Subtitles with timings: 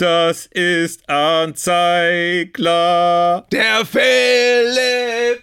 [0.00, 2.56] Das ist Anzeigler.
[3.52, 5.42] Der Philipp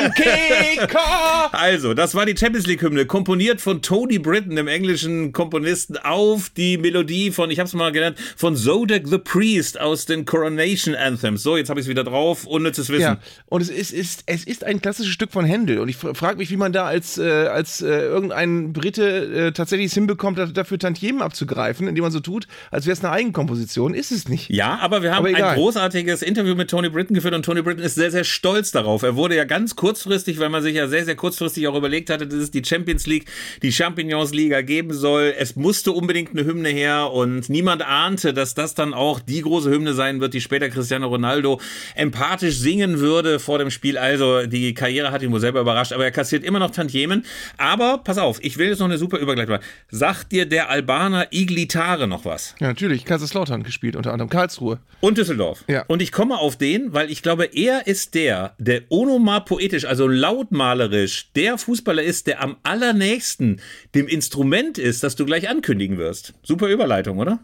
[0.00, 1.52] vom Kicker.
[1.52, 6.78] Also, das war die Champions League-Hymne, komponiert von Tony Britton, dem englischen Komponisten, auf die
[6.78, 11.42] Melodie von, ich habe es mal genannt, von Zodek the Priest aus den Coronation Anthems.
[11.42, 13.02] So, jetzt habe ich es wieder drauf, unnützes Wissen.
[13.02, 15.78] Ja, und es ist, ist, es ist ein klassisches Stück von Händel.
[15.78, 19.86] Und ich frage mich, wie man da als, äh, als äh, irgendein Brite äh, tatsächlich
[19.86, 23.94] es hinbekommt, dafür Tantiemen abzugreifen, indem man so tut, als wäre es eine Eigenkomposition.
[23.94, 24.50] Ist es nicht.
[24.50, 27.82] Ja, aber wir haben aber ein großartiges Interview mit Tony Britton geführt und Tony Britton
[27.82, 29.02] ist sehr, sehr stolz darauf.
[29.02, 32.28] Er wurde ja ganz kurzfristig, weil man sich ja sehr, sehr kurzfristig auch überlegt hatte,
[32.28, 33.24] dass es die Champions League,
[33.60, 35.34] die Champignons Liga geben soll.
[35.36, 39.68] Es musste unbedingt eine Hymne her und niemand ahnte, dass das dann auch die große
[39.68, 41.60] Hymne sein wird, die später Cristiano Ronaldo
[41.96, 43.98] empathisch singen würde vor dem Spiel.
[43.98, 47.24] Also die Karriere hat ihn wohl selber überrascht, aber er kassiert immer noch Tantiemen.
[47.56, 49.66] Aber pass auf, ich will jetzt noch eine super Übergleitung machen.
[49.90, 52.54] Sagt dir der Albaner Iglitare noch was?
[52.60, 53.04] Ja, natürlich.
[53.04, 54.78] Kaiserslautern gespielt, unter anderem Karlsruhe.
[55.00, 55.64] Und Düsseldorf.
[55.66, 55.84] Ja.
[55.88, 60.06] Und ich komme auf den, weil ich glaube, er ist der, der onomar poetisch, also
[60.08, 63.60] lautmalerisch, der Fußballer ist, der am allernächsten
[63.94, 66.34] dem Instrument ist, das du gleich ankündigen wirst.
[66.42, 67.38] Super Überleitung, oder?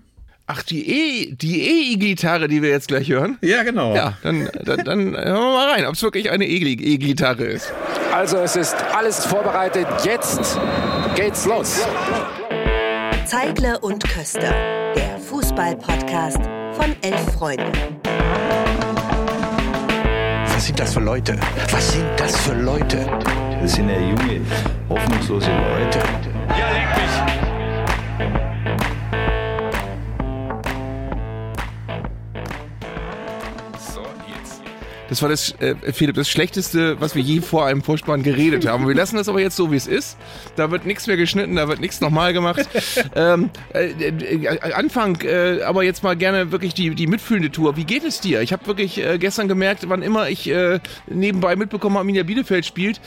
[0.48, 3.36] Ach, die E, die E-Gitarre, die wir jetzt gleich hören?
[3.42, 3.96] Ja, genau.
[3.96, 7.72] Ja, dann, dann, dann hören wir mal rein, ob es wirklich eine E-Gitarre ist.
[8.12, 9.88] Also, es ist alles vorbereitet.
[10.04, 10.56] Jetzt
[11.16, 11.80] geht's los.
[13.24, 14.54] Zeigler und Köster,
[14.94, 16.38] der Fußball-Podcast
[16.76, 17.72] von Elf Freunden.
[20.66, 21.38] Was sind das für Leute?
[21.70, 23.06] Was sind das für Leute?
[23.62, 24.40] Das sind ja junge,
[24.88, 26.00] hoffnungslose Leute.
[26.58, 27.35] Ja, leck mich!
[35.08, 38.88] Das war das, äh, Philipp, das Schlechteste, was wir je vor einem Vorspann geredet haben.
[38.88, 40.16] Wir lassen das aber jetzt so, wie es ist.
[40.56, 42.68] Da wird nichts mehr geschnitten, da wird nichts nochmal gemacht.
[43.14, 47.76] ähm, äh, äh, Anfang, äh, aber jetzt mal gerne wirklich die, die mitfühlende Tour.
[47.76, 48.40] Wie geht es dir?
[48.40, 53.00] Ich habe wirklich äh, gestern gemerkt, wann immer ich äh, nebenbei mitbekommen Arminia Bielefeld spielt,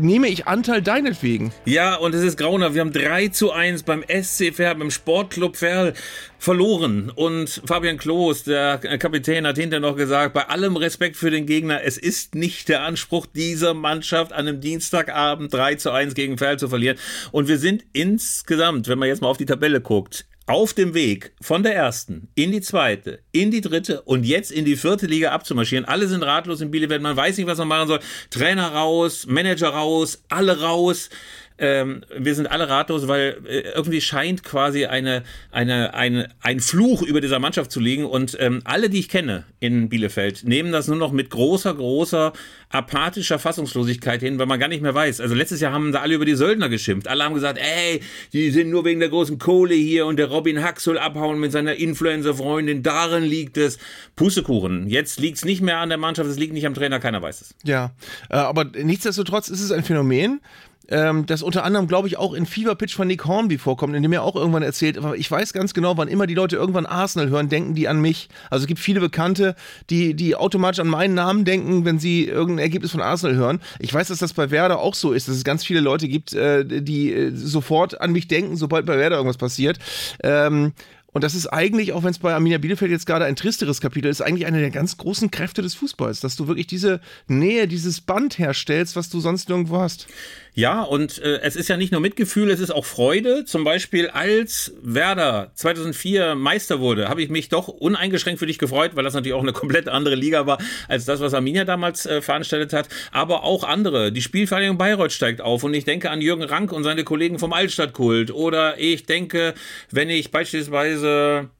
[0.00, 1.52] nehme ich Anteil deinetwegen.
[1.64, 2.74] Ja, und es ist grauenhaft.
[2.74, 5.94] Wir haben 3 zu 1 beim SC Verl, beim Sportclub Verl
[6.38, 7.10] verloren.
[7.14, 11.82] Und Fabian Klos, der Kapitän, hat hinterher noch gesagt, bei allem Respekt für den Gegner,
[11.82, 16.58] es ist nicht der Anspruch dieser Mannschaft, an einem Dienstagabend 3 zu 1 gegen Verl
[16.58, 16.98] zu verlieren.
[17.32, 21.32] Und wir sind insgesamt, wenn man jetzt mal auf die Tabelle guckt, auf dem Weg
[21.40, 25.32] von der ersten in die zweite, in die dritte und jetzt in die vierte Liga
[25.32, 25.84] abzumarschieren.
[25.84, 28.00] Alle sind ratlos in Bielefeld, man weiß nicht, was man machen soll.
[28.30, 31.10] Trainer raus, Manager raus, alle raus
[31.58, 37.02] ähm, wir sind alle ratlos, weil äh, irgendwie scheint quasi eine, eine, eine, ein Fluch
[37.02, 40.88] über dieser Mannschaft zu liegen und ähm, alle, die ich kenne in Bielefeld, nehmen das
[40.88, 42.32] nur noch mit großer, großer
[42.70, 45.20] apathischer Fassungslosigkeit hin, weil man gar nicht mehr weiß.
[45.20, 47.08] Also letztes Jahr haben da alle über die Söldner geschimpft.
[47.08, 48.00] Alle haben gesagt, ey,
[48.32, 51.52] die sind nur wegen der großen Kohle hier und der Robin Hack soll abhauen mit
[51.52, 52.82] seiner Influencer-Freundin.
[52.82, 53.78] Darin liegt es.
[54.16, 54.88] Pustekuchen.
[54.88, 57.40] Jetzt liegt es nicht mehr an der Mannschaft, es liegt nicht am Trainer, keiner weiß
[57.42, 57.54] es.
[57.64, 57.92] Ja,
[58.30, 60.40] äh, aber nichtsdestotrotz ist es ein Phänomen,
[60.88, 64.02] ähm, das unter anderem, glaube ich, auch in Fever Pitch von Nick Hornby vorkommt, in
[64.02, 67.28] dem er auch irgendwann erzählt, ich weiß ganz genau, wann immer die Leute irgendwann Arsenal
[67.28, 68.28] hören, denken die an mich.
[68.50, 69.56] Also es gibt viele Bekannte,
[69.90, 73.60] die, die automatisch an meinen Namen denken, wenn sie irgendein Ergebnis von Arsenal hören.
[73.78, 76.32] Ich weiß, dass das bei Werder auch so ist, dass es ganz viele Leute gibt,
[76.32, 79.78] äh, die äh, sofort an mich denken, sobald bei Werder irgendwas passiert.
[80.22, 80.72] Ähm,
[81.16, 84.08] und das ist eigentlich, auch wenn es bei Arminia Bielefeld jetzt gerade ein tristeres Kapitel
[84.08, 88.02] ist, eigentlich eine der ganz großen Kräfte des Fußballs, dass du wirklich diese Nähe, dieses
[88.02, 90.08] Band herstellst, was du sonst nirgendwo hast.
[90.56, 93.44] Ja, und äh, es ist ja nicht nur Mitgefühl, es ist auch Freude.
[93.44, 98.92] Zum Beispiel, als Werder 2004 Meister wurde, habe ich mich doch uneingeschränkt für dich gefreut,
[98.96, 100.56] weil das natürlich auch eine komplett andere Liga war
[100.88, 102.88] als das, was Arminia damals äh, veranstaltet hat.
[103.12, 104.12] Aber auch andere.
[104.12, 107.52] Die Spielvereinigung Bayreuth steigt auf und ich denke an Jürgen Rank und seine Kollegen vom
[107.52, 108.30] Altstadtkult.
[108.30, 109.52] Oder ich denke,
[109.90, 111.50] wenn ich beispielsweise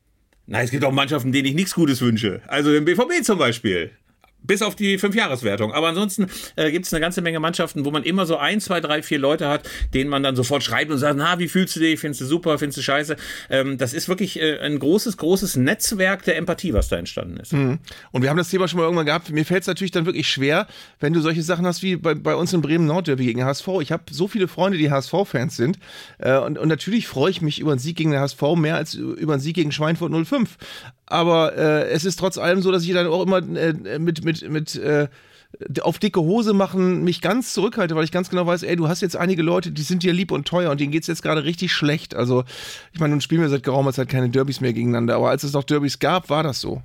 [0.46, 2.40] Nein, es gibt auch Mannschaften, denen ich nichts Gutes wünsche.
[2.46, 3.90] Also den BVB zum Beispiel.
[4.46, 5.72] Bis auf die Fünfjahreswertung.
[5.72, 6.26] Aber ansonsten
[6.56, 9.18] äh, gibt es eine ganze Menge Mannschaften, wo man immer so ein, zwei, drei, vier
[9.18, 12.00] Leute hat, denen man dann sofort schreibt und sagt, na, wie fühlst du dich?
[12.00, 12.58] Findest du super?
[12.58, 13.16] Findest du scheiße?
[13.50, 17.52] Ähm, das ist wirklich äh, ein großes, großes Netzwerk der Empathie, was da entstanden ist.
[17.52, 17.78] Mhm.
[18.12, 19.30] Und wir haben das Thema schon mal irgendwann gehabt.
[19.30, 20.66] Mir fällt es natürlich dann wirklich schwer,
[21.00, 23.68] wenn du solche Sachen hast wie bei, bei uns in Bremen Nordderby gegen HSV.
[23.80, 25.78] Ich habe so viele Freunde, die HSV-Fans sind.
[26.18, 28.94] Äh, und, und natürlich freue ich mich über einen Sieg gegen den HSV mehr als
[28.94, 30.56] über einen Sieg gegen Schweinfurt 05
[31.06, 34.48] aber äh, es ist trotz allem so, dass ich dann auch immer äh, mit, mit,
[34.48, 35.08] mit äh,
[35.80, 39.00] auf dicke Hose machen mich ganz zurückhalte, weil ich ganz genau weiß, ey, du hast
[39.00, 41.44] jetzt einige Leute, die sind dir lieb und teuer und denen geht es jetzt gerade
[41.44, 42.14] richtig schlecht.
[42.14, 42.44] Also,
[42.92, 45.52] ich meine, nun spielen wir seit geraumer Zeit keine Derbys mehr gegeneinander, aber als es
[45.52, 46.82] noch Derbys gab, war das so.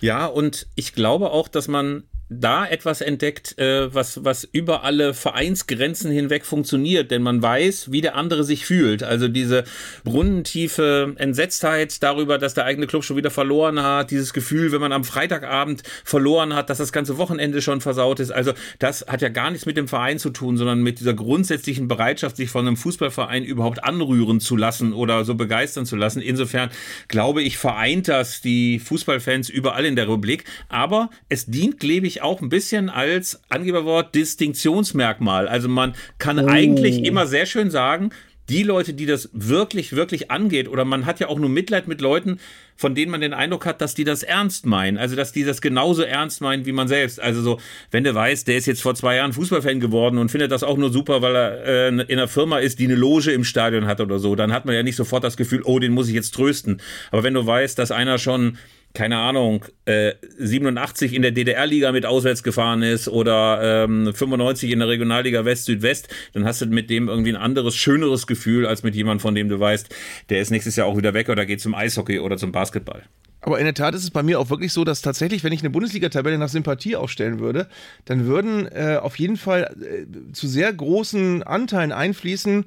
[0.00, 2.04] Ja, und ich glaube auch, dass man
[2.40, 8.00] da etwas entdeckt, äh, was, was über alle Vereinsgrenzen hinweg funktioniert, denn man weiß, wie
[8.00, 9.02] der andere sich fühlt.
[9.02, 9.64] Also diese
[10.04, 14.92] brunnentiefe Entsetztheit darüber, dass der eigene Club schon wieder verloren hat, dieses Gefühl, wenn man
[14.92, 18.30] am Freitagabend verloren hat, dass das ganze Wochenende schon versaut ist.
[18.30, 21.88] Also das hat ja gar nichts mit dem Verein zu tun, sondern mit dieser grundsätzlichen
[21.88, 26.20] Bereitschaft, sich von einem Fußballverein überhaupt anrühren zu lassen oder so begeistern zu lassen.
[26.20, 26.70] Insofern
[27.08, 30.44] glaube ich, vereint das die Fußballfans überall in der Republik.
[30.68, 35.46] Aber es dient, glaube ich, auch ein bisschen als Angeberwort Distinktionsmerkmal.
[35.46, 36.48] Also man kann oh.
[36.48, 38.10] eigentlich immer sehr schön sagen,
[38.48, 42.00] die Leute, die das wirklich, wirklich angeht, oder man hat ja auch nur Mitleid mit
[42.00, 42.40] Leuten,
[42.76, 44.98] von denen man den Eindruck hat, dass die das ernst meinen.
[44.98, 47.20] Also, dass die das genauso ernst meinen wie man selbst.
[47.20, 47.60] Also so,
[47.90, 50.76] wenn du weißt, der ist jetzt vor zwei Jahren Fußballfan geworden und findet das auch
[50.76, 54.00] nur super, weil er äh, in einer Firma ist, die eine Loge im Stadion hat
[54.00, 56.34] oder so, dann hat man ja nicht sofort das Gefühl, oh, den muss ich jetzt
[56.34, 56.82] trösten.
[57.12, 58.58] Aber wenn du weißt, dass einer schon
[58.94, 64.78] keine Ahnung, äh, 87 in der DDR-Liga mit auswärts gefahren ist oder ähm, 95 in
[64.78, 68.94] der Regionalliga West-Südwest, dann hast du mit dem irgendwie ein anderes, schöneres Gefühl als mit
[68.94, 69.92] jemandem, von dem du weißt,
[70.30, 73.02] der ist nächstes Jahr auch wieder weg oder geht zum Eishockey oder zum Basketball.
[73.40, 75.60] Aber in der Tat ist es bei mir auch wirklich so, dass tatsächlich, wenn ich
[75.60, 77.68] eine Bundesliga-Tabelle nach Sympathie aufstellen würde,
[78.06, 82.64] dann würden äh, auf jeden Fall äh, zu sehr großen Anteilen einfließen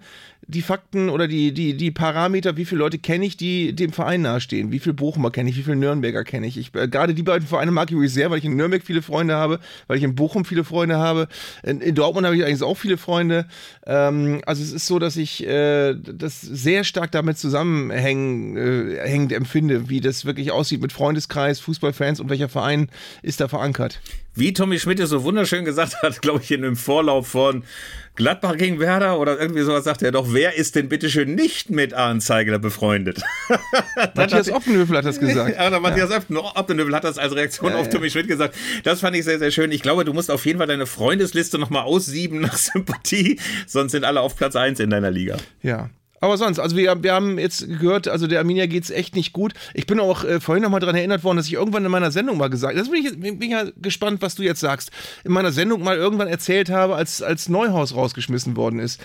[0.50, 4.22] die Fakten oder die, die, die Parameter, wie viele Leute kenne ich, die dem Verein
[4.22, 6.58] nahestehen, wie viele Bochumer kenne ich, wie viele Nürnberger kenne ich.
[6.58, 9.36] ich äh, gerade die beiden Vereine mag ich sehr, weil ich in Nürnberg viele Freunde
[9.36, 11.28] habe, weil ich in Bochum viele Freunde habe.
[11.64, 13.46] In, in Dortmund habe ich eigentlich auch viele Freunde.
[13.86, 19.90] Ähm, also es ist so, dass ich äh, das sehr stark damit zusammenhängend äh, empfinde,
[19.90, 22.88] wie das wirklich aussieht mit Freundeskreis, Fußballfans und welcher Verein
[23.22, 24.00] ist da verankert.
[24.38, 27.64] Wie Tommy Schmidt es so wunderschön gesagt hat, glaube ich, in dem Vorlauf von
[28.18, 31.94] Gladbach gegen Werder oder irgendwie sowas sagt er doch, wer ist denn bitteschön nicht mit
[31.94, 33.22] Arne Zeigler befreundet?
[34.16, 35.56] Matthias Oppenhövel hat das gesagt.
[35.68, 36.20] Ja, Matthias ja.
[36.56, 38.56] Oppenhövel hat das als Reaktion ja, auf Tommy Schmidt gesagt.
[38.84, 39.72] Das fand ich sehr, sehr schön.
[39.72, 44.04] Ich glaube, du musst auf jeden Fall deine Freundesliste nochmal aussieben nach Sympathie, sonst sind
[44.04, 45.38] alle auf Platz 1 in deiner Liga.
[45.62, 49.16] Ja, aber sonst, also wir, wir haben jetzt gehört, also der Arminia geht es echt
[49.16, 49.54] nicht gut.
[49.74, 52.38] Ich bin auch äh, vorhin nochmal daran erinnert worden, dass ich irgendwann in meiner Sendung
[52.38, 54.92] mal gesagt das bin ich, bin ich ja gespannt, was du jetzt sagst,
[55.24, 59.02] in meiner Sendung mal irgendwann erzählt habe, als, als Neuhaus rausgeschmissen worden ist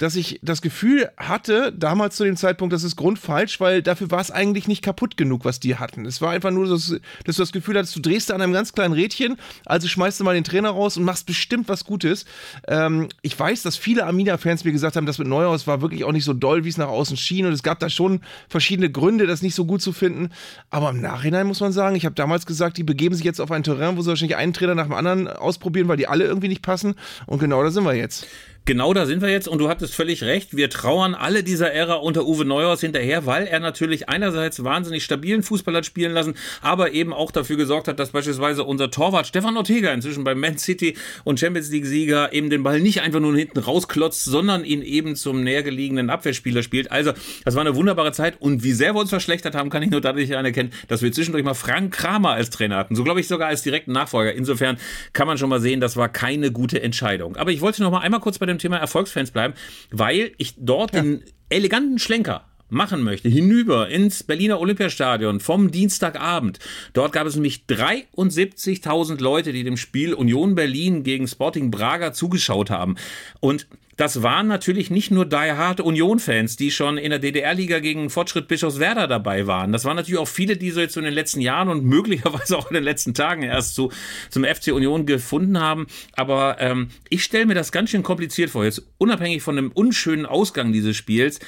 [0.00, 4.20] dass ich das Gefühl hatte, damals zu dem Zeitpunkt, das ist grundfalsch, weil dafür war
[4.20, 6.06] es eigentlich nicht kaputt genug, was die hatten.
[6.06, 8.54] Es war einfach nur, dass, dass du das Gefühl hattest, du drehst da an einem
[8.54, 9.36] ganz kleinen Rädchen,
[9.66, 12.24] also schmeißt du mal den Trainer raus und machst bestimmt was Gutes.
[12.66, 16.12] Ähm, ich weiß, dass viele Amina-Fans mir gesagt haben, das mit Neuhaus war wirklich auch
[16.12, 19.26] nicht so doll, wie es nach außen schien und es gab da schon verschiedene Gründe,
[19.26, 20.30] das nicht so gut zu finden.
[20.70, 23.50] Aber im Nachhinein muss man sagen, ich habe damals gesagt, die begeben sich jetzt auf
[23.50, 26.48] ein Terrain, wo sie wahrscheinlich einen Trainer nach dem anderen ausprobieren, weil die alle irgendwie
[26.48, 26.94] nicht passen.
[27.26, 28.26] Und genau da sind wir jetzt.
[28.70, 30.56] Genau da sind wir jetzt und du hattest völlig recht.
[30.56, 35.42] Wir trauern alle dieser Ära unter Uwe Neuhaus hinterher, weil er natürlich einerseits wahnsinnig stabilen
[35.42, 39.56] Fußball hat spielen lassen, aber eben auch dafür gesorgt hat, dass beispielsweise unser Torwart Stefan
[39.56, 43.36] Ortega inzwischen beim Man City und Champions League Sieger eben den Ball nicht einfach nur
[43.36, 46.92] hinten rausklotzt, sondern ihn eben zum nähergelegenen Abwehrspieler spielt.
[46.92, 47.10] Also,
[47.44, 50.00] das war eine wunderbare Zeit und wie sehr wir uns verschlechtert haben, kann ich nur
[50.00, 52.94] dadurch anerkennen, dass wir zwischendurch mal Frank Kramer als Trainer hatten.
[52.94, 54.32] So glaube ich sogar als direkten Nachfolger.
[54.32, 54.78] Insofern
[55.12, 57.34] kann man schon mal sehen, das war keine gute Entscheidung.
[57.34, 59.54] Aber ich wollte noch mal einmal kurz bei dem Thema Erfolgsfans bleiben,
[59.90, 61.02] weil ich dort ja.
[61.02, 66.58] den eleganten Schlenker machen möchte, hinüber ins Berliner Olympiastadion vom Dienstagabend.
[66.92, 72.70] Dort gab es nämlich 73.000 Leute, die dem Spiel Union Berlin gegen Sporting Braga zugeschaut
[72.70, 72.96] haben.
[73.40, 73.66] Und
[74.00, 78.48] das waren natürlich nicht nur Die Hard Union-Fans, die schon in der DDR-Liga gegen Fortschritt
[78.48, 79.72] Bischofswerda dabei waren.
[79.72, 82.70] Das waren natürlich auch viele, die so jetzt in den letzten Jahren und möglicherweise auch
[82.70, 83.92] in den letzten Tagen erst zu,
[84.30, 85.86] zum FC Union gefunden haben.
[86.14, 90.24] Aber ähm, ich stelle mir das ganz schön kompliziert vor, jetzt unabhängig von dem unschönen
[90.24, 91.38] Ausgang dieses Spiels,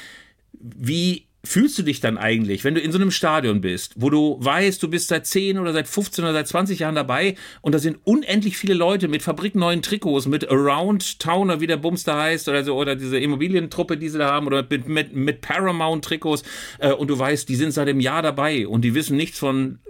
[0.53, 4.37] wie fühlst du dich dann eigentlich, wenn du in so einem Stadion bist, wo du
[4.41, 7.79] weißt, du bist seit 10 oder seit 15 oder seit 20 Jahren dabei und da
[7.79, 12.49] sind unendlich viele Leute mit fabrikneuen Trikots, mit Around Towner, wie der Bums da heißt,
[12.49, 16.45] oder so, oder diese Immobilientruppe, die sie da haben, oder mit, mit, mit Paramount-Trikots
[16.79, 19.81] äh, und du weißt, die sind seit einem Jahr dabei und die wissen nichts von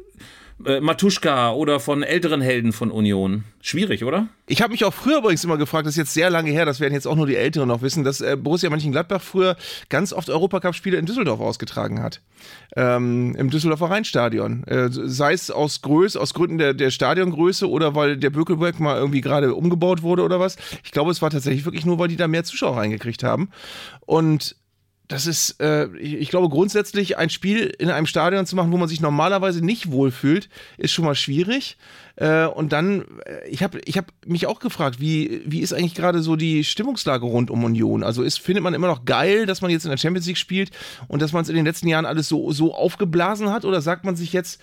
[0.67, 3.45] äh, Matuschka oder von älteren Helden von Union.
[3.61, 4.29] Schwierig, oder?
[4.47, 6.81] Ich habe mich auch früher übrigens immer gefragt, das ist jetzt sehr lange her, das
[6.81, 9.57] werden jetzt auch nur die Älteren noch wissen, dass äh, Borussia Mönchengladbach früher
[9.89, 12.21] ganz oft Europacup-Spiele in Düsseldorf ausgetragen hat.
[12.77, 14.65] Ähm, Im Düsseldorfer Rheinstadion.
[14.65, 18.97] Äh, sei es aus Größe, aus Gründen der, der Stadiongröße oder weil der Bökelberg mal
[18.97, 20.57] irgendwie gerade umgebaut wurde oder was.
[20.85, 23.51] Ich glaube, es war tatsächlich wirklich nur, weil die da mehr Zuschauer reingekriegt haben.
[24.07, 24.57] Und
[25.13, 28.89] das ist, äh, ich, glaube, grundsätzlich ein Spiel in einem Stadion zu machen, wo man
[28.89, 31.77] sich normalerweise nicht wohlfühlt, ist schon mal schwierig.
[32.17, 35.95] Äh, und dann, äh, ich habe ich hab mich auch gefragt, wie, wie ist eigentlich
[35.95, 38.03] gerade so die Stimmungslage rund um Union?
[38.03, 40.71] Also ist, findet man immer noch geil, dass man jetzt in der Champions League spielt
[41.09, 43.67] und dass man es in den letzten Jahren alles so, so aufgeblasen hat?
[43.67, 44.63] Oder sagt man sich jetzt,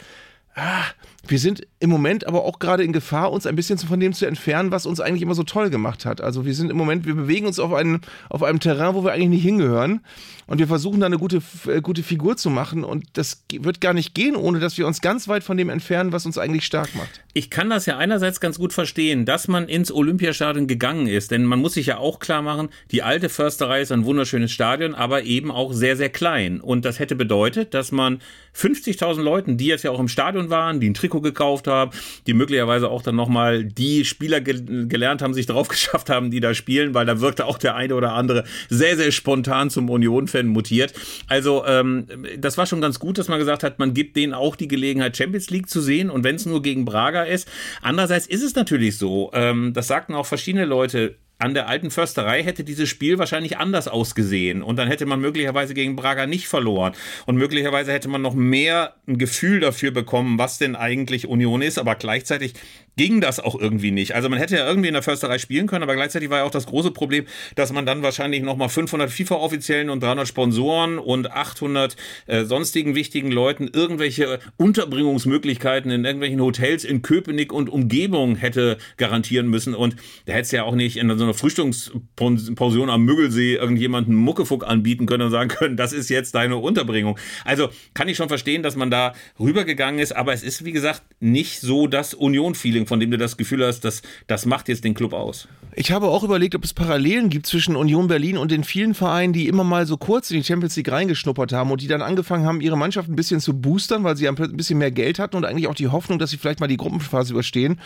[0.59, 0.85] ah,
[1.27, 4.25] wir sind im Moment aber auch gerade in Gefahr, uns ein bisschen von dem zu
[4.25, 6.21] entfernen, was uns eigentlich immer so toll gemacht hat.
[6.21, 9.11] Also wir sind im Moment, wir bewegen uns auf einem, auf einem Terrain, wo wir
[9.11, 10.01] eigentlich nicht hingehören.
[10.47, 12.83] Und wir versuchen da eine gute, äh, gute Figur zu machen.
[12.83, 16.11] Und das wird gar nicht gehen, ohne dass wir uns ganz weit von dem entfernen,
[16.11, 17.21] was uns eigentlich stark macht.
[17.33, 21.29] Ich kann das ja einerseits ganz gut verstehen, dass man ins Olympiastadion gegangen ist.
[21.29, 24.95] Denn man muss sich ja auch klar machen, die alte Försterei ist ein wunderschönes Stadion,
[24.95, 26.59] aber eben auch sehr, sehr klein.
[26.59, 28.19] Und das hätte bedeutet, dass man
[28.55, 31.91] 50.000 Leuten, die jetzt ja auch im Stadion waren, die ein Trikot gekauft haben,
[32.27, 36.39] die möglicherweise auch dann nochmal die Spieler ge gelernt haben, sich drauf geschafft haben, die
[36.39, 40.47] da spielen, weil da wirkte auch der eine oder andere sehr, sehr spontan zum Union-Fan
[40.47, 40.93] mutiert.
[41.27, 42.05] Also ähm,
[42.37, 45.17] das war schon ganz gut, dass man gesagt hat, man gibt denen auch die Gelegenheit,
[45.17, 47.47] Champions League zu sehen und wenn es nur gegen Braga ist.
[47.81, 52.43] Andererseits ist es natürlich so, ähm, das sagten auch verschiedene Leute, an der alten Försterei
[52.43, 54.61] hätte dieses Spiel wahrscheinlich anders ausgesehen.
[54.61, 56.93] Und dann hätte man möglicherweise gegen Braga nicht verloren.
[57.25, 61.79] Und möglicherweise hätte man noch mehr ein Gefühl dafür bekommen, was denn eigentlich Union ist,
[61.79, 62.55] aber gleichzeitig
[62.99, 64.13] ging das auch irgendwie nicht.
[64.13, 66.51] Also man hätte ja irgendwie in der Försterei spielen können, aber gleichzeitig war ja auch
[66.51, 67.23] das große Problem,
[67.55, 73.31] dass man dann wahrscheinlich nochmal 500 FIFA-Offiziellen und 300 Sponsoren und 800 äh, sonstigen wichtigen
[73.31, 80.33] Leuten irgendwelche Unterbringungsmöglichkeiten in irgendwelchen Hotels in Köpenick und Umgebung hätte garantieren müssen und da
[80.33, 85.23] hätte es ja auch nicht in so einer Frühstückspension am Müggelsee irgendjemanden Muckefuck anbieten können
[85.23, 87.17] und sagen können, das ist jetzt deine Unterbringung.
[87.45, 91.03] Also kann ich schon verstehen, dass man da rübergegangen ist, aber es ist wie gesagt
[91.21, 94.93] nicht so das Union-Feeling von dem du das Gefühl hast, dass das macht jetzt den
[94.93, 95.47] Club aus.
[95.75, 99.31] Ich habe auch überlegt, ob es Parallelen gibt zwischen Union Berlin und den vielen Vereinen,
[99.31, 102.43] die immer mal so kurz in die Champions League reingeschnuppert haben und die dann angefangen
[102.45, 105.45] haben, ihre Mannschaft ein bisschen zu boostern, weil sie ein bisschen mehr Geld hatten und
[105.45, 107.79] eigentlich auch die Hoffnung, dass sie vielleicht mal die Gruppenphase überstehen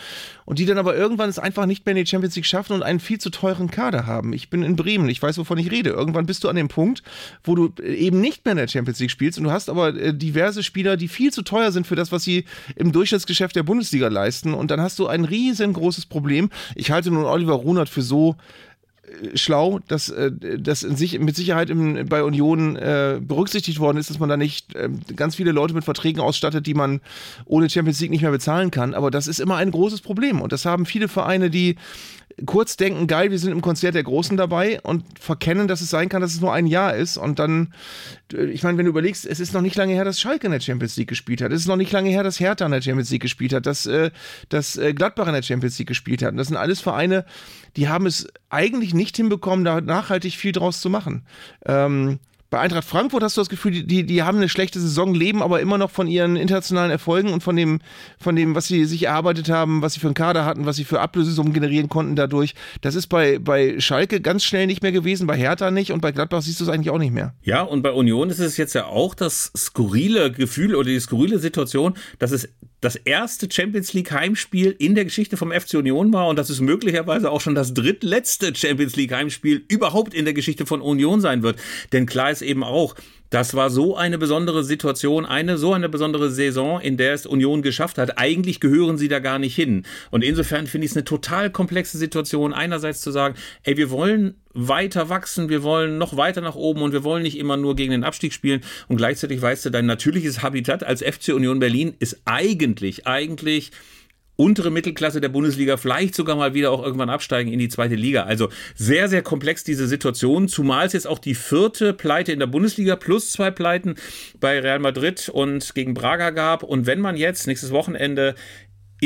[0.46, 2.82] und die dann aber irgendwann es einfach nicht mehr in die Champions League schaffen und
[2.82, 4.32] einen viel zu teuren Kader haben.
[4.32, 5.90] Ich bin in Bremen, ich weiß, wovon ich rede.
[5.90, 7.02] Irgendwann bist du an dem Punkt,
[7.44, 10.14] wo du eben nicht mehr in der Champions League spielst und du hast aber äh,
[10.14, 12.46] diverse Spieler, die viel zu teuer sind für das, was sie
[12.76, 16.50] im Durchschnittsgeschäft der Bundesliga leisten und dann hast du ein riesengroßes Problem.
[16.74, 18.36] Ich halte nun Oliver Runert für so
[19.02, 24.10] äh, schlau, dass äh, das sich, mit Sicherheit im, bei Union äh, berücksichtigt worden ist,
[24.10, 27.00] dass man da nicht äh, ganz viele Leute mit Verträgen ausstattet, die man
[27.44, 28.94] ohne Champions League nicht mehr bezahlen kann.
[28.94, 30.40] Aber das ist immer ein großes Problem.
[30.40, 31.76] Und das haben viele Vereine, die
[32.46, 36.08] kurz denken, geil, wir sind im Konzert der Großen dabei und verkennen, dass es sein
[36.08, 37.16] kann, dass es nur ein Jahr ist.
[37.16, 37.72] Und dann,
[38.32, 40.60] ich meine, wenn du überlegst, es ist noch nicht lange her, dass Schalke in der
[40.60, 41.52] Champions League gespielt hat.
[41.52, 43.86] Es ist noch nicht lange her, dass Hertha in der Champions League gespielt hat, dass,
[43.86, 44.10] äh,
[44.48, 46.32] dass äh, Gladbach in der Champions League gespielt hat.
[46.32, 47.24] Und das sind alles Vereine,
[47.76, 51.26] die haben es eigentlich nicht hinbekommen, da nachhaltig viel draus zu machen.
[51.66, 52.18] Ähm,
[52.54, 55.60] bei Eintracht Frankfurt hast du das Gefühl, die, die haben eine schlechte Saison, leben aber
[55.60, 57.80] immer noch von ihren internationalen Erfolgen und von dem,
[58.16, 60.84] von dem, was sie sich erarbeitet haben, was sie für einen Kader hatten, was sie
[60.84, 62.54] für Ablösesummen generieren konnten dadurch.
[62.80, 66.12] Das ist bei, bei Schalke ganz schnell nicht mehr gewesen, bei Hertha nicht und bei
[66.12, 67.34] Gladbach siehst du es eigentlich auch nicht mehr.
[67.42, 71.40] Ja, und bei Union ist es jetzt ja auch das skurrile Gefühl oder die skurrile
[71.40, 72.48] Situation, dass es
[72.84, 76.60] das erste Champions League Heimspiel in der Geschichte vom FC Union war und dass es
[76.60, 81.42] möglicherweise auch schon das drittletzte Champions League Heimspiel überhaupt in der Geschichte von Union sein
[81.42, 81.58] wird.
[81.92, 82.94] Denn klar ist eben auch,
[83.34, 87.62] das war so eine besondere Situation, eine so eine besondere Saison, in der es Union
[87.62, 88.16] geschafft hat.
[88.16, 89.82] Eigentlich gehören sie da gar nicht hin.
[90.12, 94.34] Und insofern finde ich es eine total komplexe Situation, einerseits zu sagen, ey, wir wollen
[94.52, 97.90] weiter wachsen, wir wollen noch weiter nach oben und wir wollen nicht immer nur gegen
[97.90, 98.60] den Abstieg spielen.
[98.86, 103.72] Und gleichzeitig weißt du, dein natürliches Habitat als FC Union Berlin ist eigentlich, eigentlich
[104.36, 108.24] untere Mittelklasse der Bundesliga, vielleicht sogar mal wieder auch irgendwann absteigen in die zweite Liga.
[108.24, 112.46] Also sehr, sehr komplex diese Situation, zumal es jetzt auch die vierte Pleite in der
[112.46, 113.94] Bundesliga plus zwei Pleiten
[114.40, 116.62] bei Real Madrid und gegen Braga gab.
[116.62, 118.34] Und wenn man jetzt nächstes Wochenende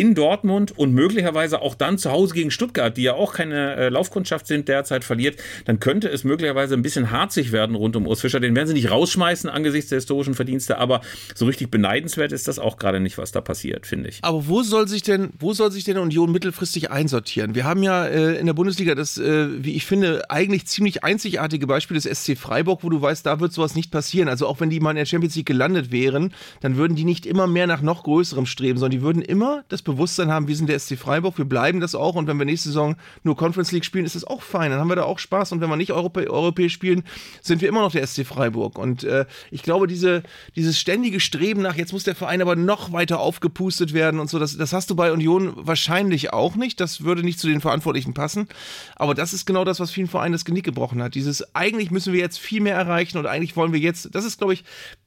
[0.01, 3.89] in Dortmund und möglicherweise auch dann zu Hause gegen Stuttgart, die ja auch keine äh,
[3.89, 8.21] Laufkundschaft sind, derzeit verliert, dann könnte es möglicherweise ein bisschen harzig werden rund um Urs
[8.21, 8.41] Fischer.
[8.41, 11.01] Den werden sie nicht rausschmeißen angesichts der historischen Verdienste, aber
[11.35, 14.19] so richtig beneidenswert ist das auch gerade nicht, was da passiert, finde ich.
[14.23, 17.55] Aber wo soll sich denn, wo soll sich denn Union mittelfristig einsortieren?
[17.55, 21.67] Wir haben ja äh, in der Bundesliga das, äh, wie ich finde, eigentlich ziemlich einzigartige
[21.67, 24.29] Beispiel des SC Freiburg, wo du weißt, da wird sowas nicht passieren.
[24.29, 27.27] Also auch wenn die mal in der Champions League gelandet wären, dann würden die nicht
[27.27, 30.69] immer mehr nach noch größerem streben, sondern die würden immer das Bewusstsein haben, wir sind
[30.69, 32.15] der SC Freiburg, wir bleiben das auch.
[32.15, 34.89] Und wenn wir nächste Saison nur Conference League spielen, ist das auch fein, dann haben
[34.89, 35.53] wir da auch Spaß.
[35.53, 37.05] Und wenn wir nicht Europä europäisch spielen,
[37.43, 38.79] sind wir immer noch der SC Freiburg.
[38.79, 40.23] Und äh, ich glaube, diese,
[40.57, 44.39] dieses ständige Streben nach, jetzt muss der Verein aber noch weiter aufgepustet werden und so,
[44.39, 48.15] das, das hast du bei Union wahrscheinlich auch nicht, das würde nicht zu den Verantwortlichen
[48.15, 48.49] passen,
[48.97, 52.13] aber das ist genau das, was vielen Vereinen das Genick gebrochen hat, dieses, eigentlich müssen
[52.13, 54.65] wir jetzt viel mehr erreichen und eigentlich wollen wir jetzt, das ist glaube ich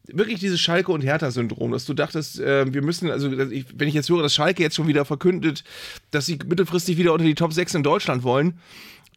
[0.07, 3.93] wirklich dieses Schalke- und Hertha-Syndrom, dass du dachtest, äh, wir müssen, also ich, wenn ich
[3.93, 5.63] jetzt höre, dass Schalke jetzt schon wieder verkündet,
[6.11, 8.59] dass sie mittelfristig wieder unter die Top 6 in Deutschland wollen,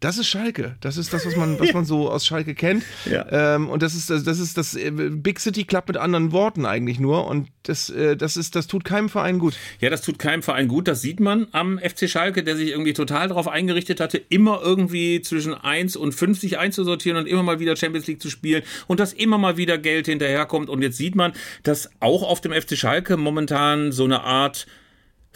[0.01, 0.77] Das ist Schalke.
[0.83, 2.85] Das ist das, was man, was man so aus Schalke kennt.
[3.11, 3.55] Ja.
[3.55, 7.01] Ähm, und das ist, das ist das äh, Big City Club mit anderen Worten eigentlich
[7.01, 7.27] nur.
[7.27, 9.55] Und das, äh, das ist, das tut keinem Verein gut.
[9.81, 10.89] Ja, das tut keinem Verein gut.
[10.89, 15.23] Das sieht man am FC Schalke, der sich irgendwie total darauf eingerichtet hatte, immer irgendwie
[15.23, 19.15] zwischen 1 und 50 einzusortieren und immer mal wieder Champions League zu spielen und dass
[19.15, 20.69] immer mal wieder Geld hinterherkommt.
[20.69, 21.33] Und jetzt sieht man,
[21.63, 24.67] dass auch auf dem FC Schalke momentan so eine Art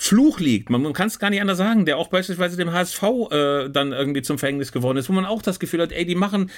[0.01, 0.71] Fluch liegt.
[0.71, 4.23] Man, kann es gar nicht anders sagen, der auch beispielsweise dem HSV äh, dann irgendwie
[4.23, 6.53] zum Verhängnis geworden ist, wo man auch das Gefühl hat, ey, die machen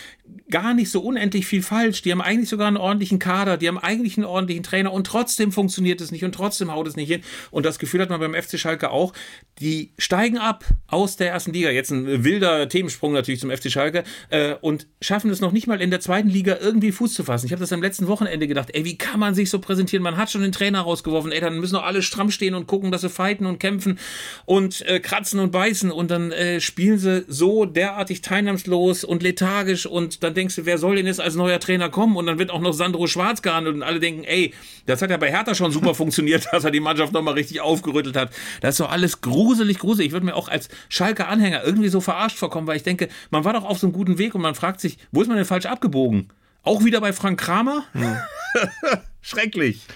[0.51, 2.03] gar nicht so unendlich viel falsch.
[2.03, 5.53] Die haben eigentlich sogar einen ordentlichen Kader, die haben eigentlich einen ordentlichen Trainer und trotzdem
[5.53, 7.23] funktioniert es nicht und trotzdem haut es nicht hin.
[7.51, 9.15] Und das Gefühl hat man beim FC Schalke auch.
[9.59, 11.71] Die steigen ab aus der ersten Liga.
[11.71, 15.81] Jetzt ein wilder Themensprung natürlich zum FC Schalke äh, und schaffen es noch nicht mal
[15.81, 17.47] in der zweiten Liga irgendwie Fuß zu fassen.
[17.47, 20.03] Ich habe das am letzten Wochenende gedacht, ey, wie kann man sich so präsentieren?
[20.03, 22.91] Man hat schon den Trainer rausgeworfen, ey, dann müssen doch alle stramm stehen und gucken,
[22.91, 23.99] dass sie feiern fighten und kämpfen
[24.45, 29.87] und äh, kratzen und beißen und dann äh, spielen sie so derartig teilnahmslos und lethargisch
[29.87, 32.51] und dann denkst du, wer soll denn jetzt als neuer Trainer kommen und dann wird
[32.51, 34.53] auch noch Sandro Schwarz gehandelt und alle denken, ey,
[34.87, 38.17] das hat ja bei Hertha schon super funktioniert, dass er die Mannschaft nochmal richtig aufgerüttelt
[38.17, 38.31] hat.
[38.61, 40.09] Das ist doch alles gruselig, gruselig.
[40.09, 43.53] Ich würde mir auch als Schalke-Anhänger irgendwie so verarscht vorkommen, weil ich denke, man war
[43.53, 45.67] doch auf so einem guten Weg und man fragt sich, wo ist man denn falsch
[45.67, 46.29] abgebogen?
[46.63, 47.85] Auch wieder bei Frank Kramer?
[47.93, 48.17] Hm.
[49.23, 49.87] Schrecklich.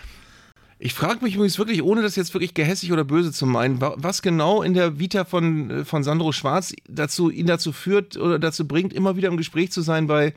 [0.78, 4.22] Ich frage mich übrigens wirklich, ohne das jetzt wirklich gehässig oder böse zu meinen, was
[4.22, 8.66] genau in der Vita von, äh, von Sandro Schwarz dazu, ihn dazu führt oder dazu
[8.66, 10.34] bringt, immer wieder im Gespräch zu sein bei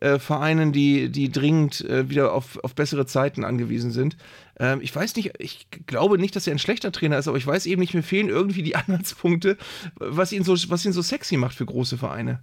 [0.00, 4.16] äh, Vereinen, die, die dringend äh, wieder auf, auf bessere Zeiten angewiesen sind.
[4.58, 7.46] Ähm, ich weiß nicht, ich glaube nicht, dass er ein schlechter Trainer ist, aber ich
[7.46, 9.56] weiß eben nicht, mir fehlen irgendwie die Anhaltspunkte,
[9.96, 12.40] was ihn so, was ihn so sexy macht für große Vereine.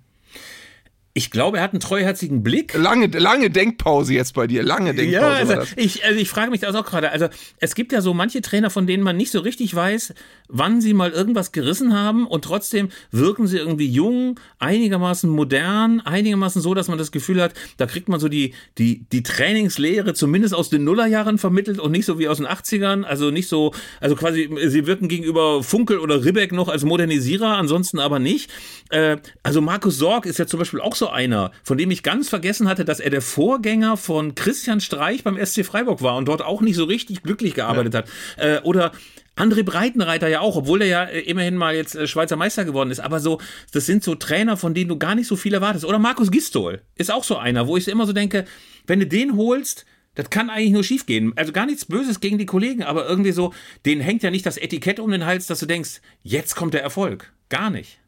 [1.14, 2.74] Ich glaube, er hat einen treuherzigen Blick.
[2.74, 4.64] Lange, lange Denkpause jetzt bei dir.
[4.64, 5.22] Lange Denkpause.
[5.22, 7.12] Ja, also ich, also ich frage mich das auch gerade.
[7.12, 7.28] Also
[7.58, 10.14] es gibt ja so manche Trainer, von denen man nicht so richtig weiß,
[10.48, 16.62] wann sie mal irgendwas gerissen haben und trotzdem wirken sie irgendwie jung, einigermaßen modern, einigermaßen
[16.62, 20.54] so, dass man das Gefühl hat, da kriegt man so die, die, die Trainingslehre zumindest
[20.54, 23.04] aus den Nullerjahren vermittelt und nicht so wie aus den 80ern.
[23.04, 28.00] Also nicht so, also quasi, sie wirken gegenüber Funkel oder Ribbeck noch als Modernisierer, ansonsten
[28.00, 28.50] aber nicht.
[28.90, 32.04] Äh, also Markus Sorg ist ja zum Beispiel auch so so einer, von dem ich
[32.04, 36.28] ganz vergessen hatte, dass er der Vorgänger von Christian Streich beim SC Freiburg war und
[36.28, 38.00] dort auch nicht so richtig glücklich gearbeitet ja.
[38.00, 38.10] hat.
[38.38, 38.92] Äh, oder
[39.36, 42.92] André Breitenreiter ja auch, obwohl er ja äh, immerhin mal jetzt äh, Schweizer Meister geworden
[42.92, 43.00] ist.
[43.00, 43.40] Aber so,
[43.72, 45.86] das sind so Trainer, von denen du gar nicht so viel erwartest.
[45.86, 48.46] Oder Markus Gistol ist auch so einer, wo ich immer so denke,
[48.86, 51.34] wenn du den holst, das kann eigentlich nur schief gehen.
[51.38, 53.54] Also gar nichts Böses gegen die Kollegen, aber irgendwie so,
[53.86, 56.84] denen hängt ja nicht das Etikett um den Hals, dass du denkst, jetzt kommt der
[56.84, 57.32] Erfolg.
[57.50, 58.01] Gar nicht.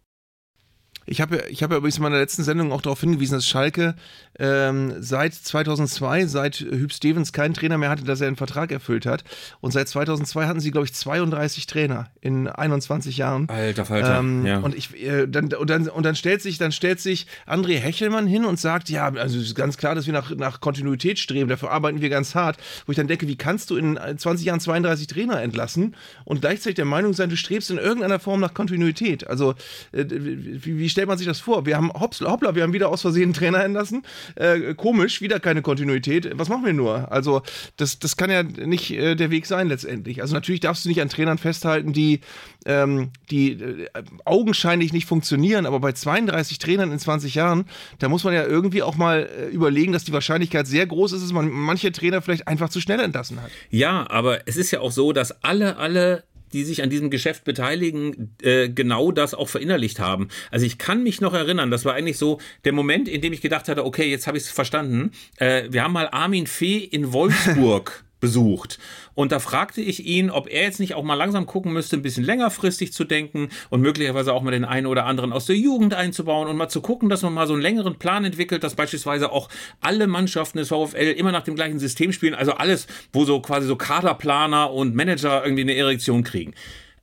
[1.05, 3.95] Ich habe ich hab ja übrigens in meiner letzten Sendung auch darauf hingewiesen, dass Schalke
[4.39, 9.05] ähm, seit 2002, seit Hüb Stevens keinen Trainer mehr hatte, dass er einen Vertrag erfüllt
[9.05, 9.23] hat.
[9.61, 13.47] Und seit 2002 hatten sie, glaube ich, 32 Trainer in 21 Jahren.
[13.49, 14.19] Alter Falter.
[14.19, 14.59] Ähm, ja.
[14.59, 18.27] Und, ich, äh, dann, und, dann, und dann stellt sich, dann stellt sich André Hechelmann
[18.27, 21.49] hin und sagt, ja, also es ist ganz klar, dass wir nach, nach Kontinuität streben,
[21.49, 22.57] dafür arbeiten wir ganz hart.
[22.85, 26.75] Wo ich dann denke, wie kannst du in 20 Jahren 32 Trainer entlassen und gleichzeitig
[26.75, 29.27] der Meinung sein, du strebst in irgendeiner Form nach Kontinuität?
[29.27, 29.51] Also,
[29.91, 31.65] äh, wie, wie stellt man sich das vor?
[31.65, 34.03] Wir haben hoppla, wir haben wieder aus Versehen einen Trainer entlassen.
[34.35, 36.31] Äh, komisch, wieder keine Kontinuität.
[36.37, 37.11] Was machen wir nur?
[37.11, 37.41] Also,
[37.77, 40.21] das, das kann ja nicht äh, der Weg sein letztendlich.
[40.21, 42.21] Also, natürlich darfst du nicht an Trainern festhalten, die,
[42.65, 43.87] ähm, die äh,
[44.25, 47.65] augenscheinlich nicht funktionieren, aber bei 32 Trainern in 20 Jahren,
[47.99, 51.23] da muss man ja irgendwie auch mal äh, überlegen, dass die Wahrscheinlichkeit sehr groß ist,
[51.23, 53.51] dass man manche Trainer vielleicht einfach zu schnell entlassen hat.
[53.69, 57.43] Ja, aber es ist ja auch so, dass alle, alle die sich an diesem Geschäft
[57.43, 60.29] beteiligen, äh, genau das auch verinnerlicht haben.
[60.51, 63.41] Also ich kann mich noch erinnern, das war eigentlich so der Moment, in dem ich
[63.41, 65.11] gedacht hatte, okay, jetzt habe ich es verstanden.
[65.37, 68.79] Äh, wir haben mal Armin Fee in Wolfsburg besucht.
[69.15, 72.01] Und da fragte ich ihn, ob er jetzt nicht auch mal langsam gucken müsste, ein
[72.01, 75.93] bisschen längerfristig zu denken und möglicherweise auch mal den einen oder anderen aus der Jugend
[75.93, 79.29] einzubauen und mal zu gucken, dass man mal so einen längeren Plan entwickelt, dass beispielsweise
[79.33, 79.49] auch
[79.81, 82.33] alle Mannschaften des VfL immer nach dem gleichen System spielen.
[82.33, 86.53] Also alles, wo so quasi so Kaderplaner und Manager irgendwie eine Erektion kriegen.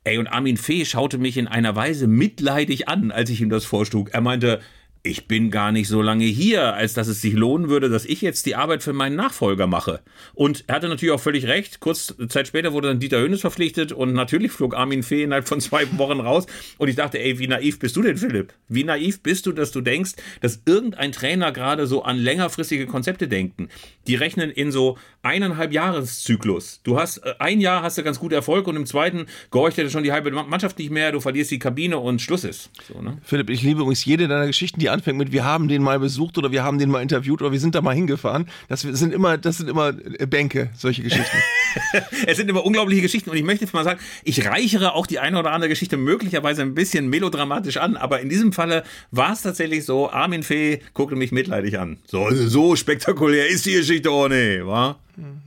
[0.03, 3.63] Ey, und Armin Fee schaute mich in einer Weise mitleidig an, als ich ihm das
[3.63, 4.09] vorschlug.
[4.11, 4.59] Er meinte,
[5.03, 8.21] ich bin gar nicht so lange hier, als dass es sich lohnen würde, dass ich
[8.21, 10.01] jetzt die Arbeit für meinen Nachfolger mache.
[10.33, 11.79] Und er hatte natürlich auch völlig recht.
[11.79, 15.59] Kurz Zeit später wurde dann Dieter Hönes verpflichtet und natürlich flog Armin Fee innerhalb von
[15.59, 16.45] zwei Wochen raus.
[16.77, 18.53] Und ich dachte, ey, wie naiv bist du denn, Philipp?
[18.67, 23.27] Wie naiv bist du, dass du denkst, dass irgendein Trainer gerade so an längerfristige Konzepte
[23.27, 23.69] denken?
[24.05, 26.81] Die rechnen in so eineinhalb Jahreszyklus.
[26.83, 29.89] Du hast äh, ein Jahr hast du ganz gut Erfolg und im zweiten gehorcht dir
[29.89, 32.69] schon die halbe Mannschaft nicht mehr, du verlierst die Kabine und Schluss ist.
[32.87, 33.17] So, ne?
[33.23, 36.37] Philipp, ich liebe übrigens jede deiner Geschichten, die anfängt mit, wir haben den mal besucht
[36.37, 38.47] oder wir haben den mal interviewt oder wir sind da mal hingefahren.
[38.69, 41.37] Das sind immer, das sind immer äh, Bänke, solche Geschichten.
[42.27, 45.19] es sind immer unglaubliche Geschichten und ich möchte jetzt mal sagen, ich reichere auch die
[45.19, 49.41] eine oder andere Geschichte möglicherweise ein bisschen melodramatisch an, aber in diesem Falle war es
[49.41, 51.97] tatsächlich so, Armin Fee guckte mich mitleidig an.
[52.05, 54.97] So, so spektakulär ist die Geschichte auch nicht, wa?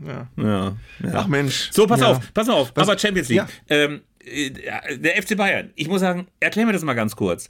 [0.07, 0.29] Ja.
[0.37, 1.13] Ja, ja.
[1.15, 1.71] Ach Mensch.
[1.73, 2.09] So, pass Ja.
[2.13, 2.73] auf, pass auf.
[2.75, 3.39] Was- Aber Champions League.
[3.39, 3.47] Ja.
[3.69, 4.51] Ähm, äh,
[4.99, 5.71] der FC Bayern.
[5.75, 7.49] Ich muss sagen, erklär mir das mal ganz kurz.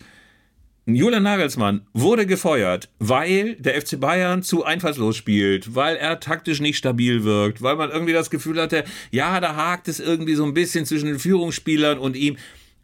[0.87, 6.77] Julian Nagelsmann wurde gefeuert, weil der FC Bayern zu einfallslos spielt, weil er taktisch nicht
[6.77, 10.53] stabil wirkt, weil man irgendwie das Gefühl hatte, ja, da hakt es irgendwie so ein
[10.53, 12.37] bisschen zwischen den Führungsspielern und ihm.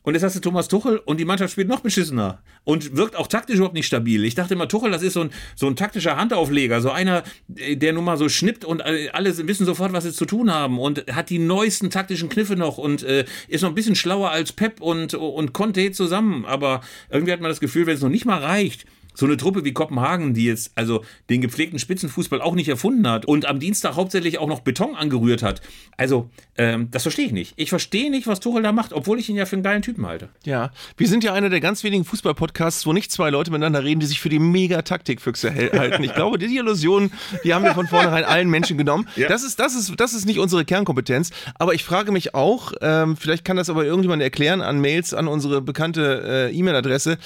[0.03, 3.27] Und jetzt hast du Thomas Tuchel und die Mannschaft spielt noch beschissener und wirkt auch
[3.27, 4.25] taktisch überhaupt nicht stabil.
[4.25, 7.23] Ich dachte immer, Tuchel, das ist so ein, so ein taktischer Handaufleger, so einer,
[7.57, 10.53] äh, der nun mal so schnippt und äh, alle wissen sofort, was sie zu tun
[10.53, 14.31] haben und hat die neuesten taktischen Kniffe noch und äh, ist noch ein bisschen schlauer
[14.31, 16.47] als Pep und, und Conte zusammen.
[16.47, 19.65] Aber irgendwie hat man das Gefühl, wenn es noch nicht mal reicht, so eine Truppe
[19.65, 23.97] wie Kopenhagen, die jetzt also den gepflegten Spitzenfußball auch nicht erfunden hat und am Dienstag
[23.97, 25.61] hauptsächlich auch noch Beton angerührt hat.
[25.97, 27.53] Also, ähm, das verstehe ich nicht.
[27.57, 30.07] Ich verstehe nicht, was Tuchel da macht, obwohl ich ihn ja für einen geilen Typen
[30.07, 30.29] halte.
[30.45, 34.01] Ja, wir sind ja einer der ganz wenigen Fußball-Podcasts, wo nicht zwei Leute miteinander reden,
[34.01, 36.03] die sich für die Mega-Taktikfüchse halten.
[36.05, 37.11] Ich glaube, die Illusion,
[37.45, 39.09] die haben wir von vornherein allen Menschen genommen.
[39.17, 39.29] Ja.
[39.29, 41.31] Das, ist, das, ist, das ist nicht unsere Kernkompetenz.
[41.59, 45.29] Aber ich frage mich auch, ähm, vielleicht kann das aber irgendjemand erklären an Mails an
[45.29, 47.19] unsere bekannte äh, E-Mail-Adresse.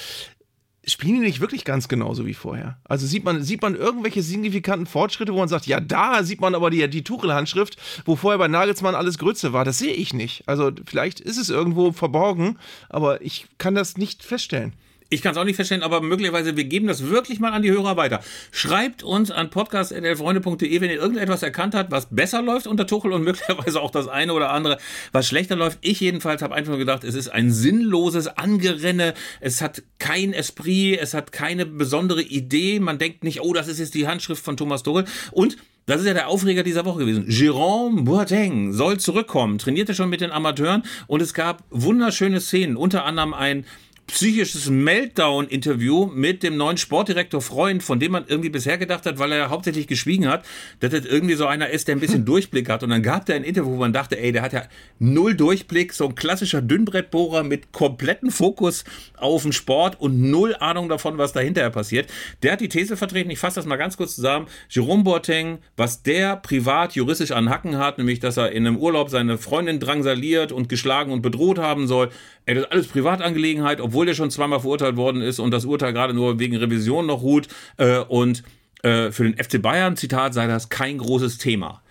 [0.86, 2.78] Spielen die nicht wirklich ganz genauso wie vorher?
[2.84, 6.54] Also sieht man, sieht man irgendwelche signifikanten Fortschritte, wo man sagt, ja, da sieht man
[6.54, 9.64] aber die, die Tuchel-Handschrift, wo vorher bei Nagelsmann alles Grütze war.
[9.64, 10.46] Das sehe ich nicht.
[10.46, 14.74] Also vielleicht ist es irgendwo verborgen, aber ich kann das nicht feststellen.
[15.10, 17.70] Ich kann es auch nicht verstehen, aber möglicherweise, wir geben das wirklich mal an die
[17.70, 18.20] Hörer weiter.
[18.50, 23.22] Schreibt uns an podcast.elfreunde.de, wenn ihr irgendetwas erkannt habt, was besser läuft unter Tuchel und
[23.24, 24.78] möglicherweise auch das eine oder andere,
[25.12, 25.78] was schlechter läuft.
[25.82, 29.14] Ich jedenfalls habe einfach nur gedacht, es ist ein sinnloses Angerenne.
[29.40, 32.80] Es hat kein Esprit, es hat keine besondere Idee.
[32.80, 35.04] Man denkt nicht, oh, das ist jetzt die Handschrift von Thomas Tuchel.
[35.32, 37.26] Und das ist ja der Aufreger dieser Woche gewesen.
[37.28, 43.04] Jérôme Boateng soll zurückkommen, trainierte schon mit den Amateuren und es gab wunderschöne Szenen, unter
[43.04, 43.66] anderem ein
[44.06, 49.32] psychisches Meltdown-Interview mit dem neuen Sportdirektor Freund, von dem man irgendwie bisher gedacht hat, weil
[49.32, 50.44] er hauptsächlich geschwiegen hat,
[50.80, 52.82] dass das irgendwie so einer ist, der ein bisschen Durchblick hat.
[52.82, 54.64] Und dann gab der ein Interview, wo man dachte, ey, der hat ja
[54.98, 58.84] null Durchblick, so ein klassischer Dünnbrettbohrer mit kompletten Fokus
[59.16, 62.10] auf den Sport und null Ahnung davon, was dahinterher passiert.
[62.42, 66.02] Der hat die These vertreten, ich fasse das mal ganz kurz zusammen, Jerome Boateng, was
[66.02, 70.52] der privat juristisch an Hacken hat, nämlich, dass er in einem Urlaub seine Freundin drangsaliert
[70.52, 72.10] und geschlagen und bedroht haben soll,
[72.46, 75.92] ey, das ist alles Privatangelegenheit, obwohl der schon zweimal verurteilt worden ist und das Urteil
[75.92, 77.46] gerade nur wegen Revision noch ruht.
[77.76, 78.42] Äh, und
[78.82, 81.82] äh, für den FC Bayern, Zitat, sei das kein großes Thema.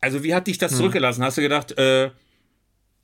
[0.00, 1.22] Also wie hat dich das zurückgelassen?
[1.22, 2.10] Hast du gedacht, äh,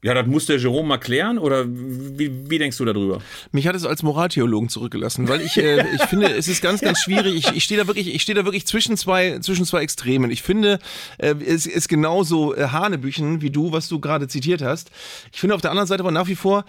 [0.03, 3.21] ja, das muss der Jerome mal klären oder wie, wie denkst du darüber?
[3.51, 7.01] Mich hat es als Moraltheologen zurückgelassen, weil ich, äh, ich finde, es ist ganz, ganz
[7.01, 7.35] schwierig.
[7.35, 10.31] Ich, ich stehe da wirklich, ich stehe da wirklich zwischen zwei, zwischen zwei Extremen.
[10.31, 10.79] Ich finde,
[11.19, 14.91] äh, es ist genauso äh, Hanebüchen wie du, was du gerade zitiert hast.
[15.33, 16.65] Ich finde auf der anderen Seite aber nach wie vor,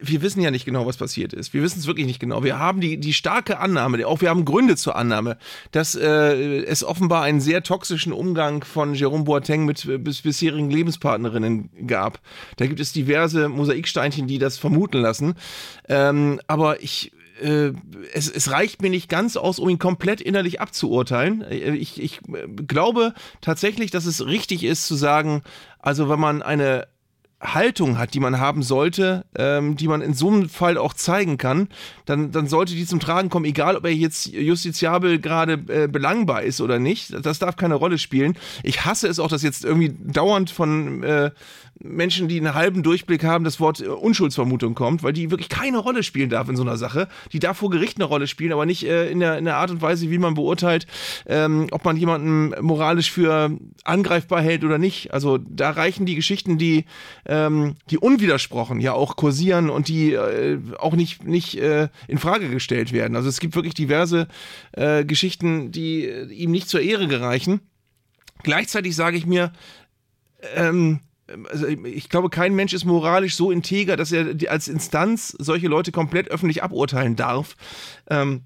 [0.00, 1.54] wir wissen ja nicht genau, was passiert ist.
[1.54, 2.44] Wir wissen es wirklich nicht genau.
[2.44, 5.38] Wir haben die, die starke Annahme, auch wir haben Gründe zur Annahme,
[5.70, 10.70] dass äh, es offenbar einen sehr toxischen Umgang von Jerome Boateng mit äh, bis, bisherigen
[10.70, 12.20] Lebenspartnerinnen gab.
[12.56, 15.34] Da gibt es diverse Mosaiksteinchen, die das vermuten lassen.
[15.88, 17.72] Ähm, aber ich, äh,
[18.12, 21.42] es, es reicht mir nicht ganz aus, um ihn komplett innerlich abzuurteilen.
[21.42, 22.20] Äh, Ich, ich
[22.66, 25.42] glaube tatsächlich, dass es richtig ist zu sagen,
[25.78, 26.88] also wenn man eine
[27.40, 31.36] Haltung hat, die man haben sollte, ähm, die man in so einem Fall auch zeigen
[31.36, 31.68] kann,
[32.06, 36.42] dann, dann sollte die zum Tragen kommen, egal ob er jetzt justiziabel gerade äh, belangbar
[36.42, 37.14] ist oder nicht.
[37.24, 38.38] Das darf keine Rolle spielen.
[38.62, 41.30] Ich hasse es auch, dass jetzt irgendwie dauernd von äh,
[41.78, 45.78] Menschen, die einen halben Durchblick haben, das Wort äh, Unschuldsvermutung kommt, weil die wirklich keine
[45.78, 47.08] Rolle spielen darf in so einer Sache.
[47.32, 49.70] Die darf vor Gericht eine Rolle spielen, aber nicht äh, in, der, in der Art
[49.70, 50.86] und Weise, wie man beurteilt,
[51.26, 53.50] ähm, ob man jemanden moralisch für
[53.84, 55.12] angreifbar hält oder nicht.
[55.12, 56.84] Also da reichen die Geschichten, die,
[57.26, 62.48] ähm, die unwidersprochen ja auch kursieren und die äh, auch nicht, nicht äh, in Frage
[62.48, 63.16] gestellt werden.
[63.16, 64.28] Also es gibt wirklich diverse
[64.72, 67.60] äh, Geschichten, die äh, ihm nicht zur Ehre gereichen.
[68.42, 69.52] Gleichzeitig sage ich mir,
[70.54, 71.00] ähm,
[71.50, 75.92] also ich glaube, kein Mensch ist moralisch so integer, dass er als Instanz solche Leute
[75.92, 77.56] komplett öffentlich aburteilen darf.
[78.08, 78.42] Ähm,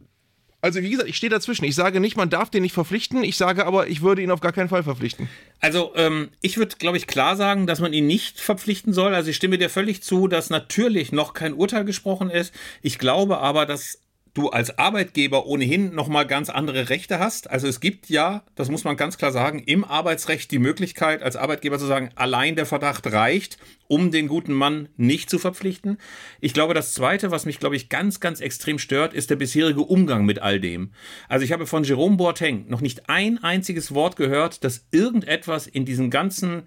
[0.63, 1.65] also wie gesagt, ich stehe dazwischen.
[1.65, 3.25] Ich sage nicht, man darf den nicht verpflichten.
[3.25, 5.29] Ich sage aber, ich würde ihn auf gar keinen Fall verpflichten.
[5.61, 9.15] Also, ähm, ich würde, glaube ich, klar sagen, dass man ihn nicht verpflichten soll.
[9.15, 12.53] Also, ich stimme dir völlig zu, dass natürlich noch kein Urteil gesprochen ist.
[12.83, 14.01] Ich glaube aber, dass
[14.35, 17.51] du als Arbeitgeber ohnehin nochmal ganz andere Rechte hast.
[17.51, 21.37] Also es gibt ja, das muss man ganz klar sagen, im Arbeitsrecht die Möglichkeit, als
[21.37, 25.99] Arbeitgeber zu sagen, allein der Verdacht reicht, um den guten Mann nicht zu verpflichten.
[26.41, 29.83] Ich glaube, das Zweite, was mich, glaube ich, ganz, ganz extrem stört, ist der bisherige
[29.83, 30.93] Umgang mit all dem.
[31.29, 35.85] Also ich habe von Jerome Boateng noch nicht ein einziges Wort gehört, dass irgendetwas in
[35.85, 36.63] diesem ganzen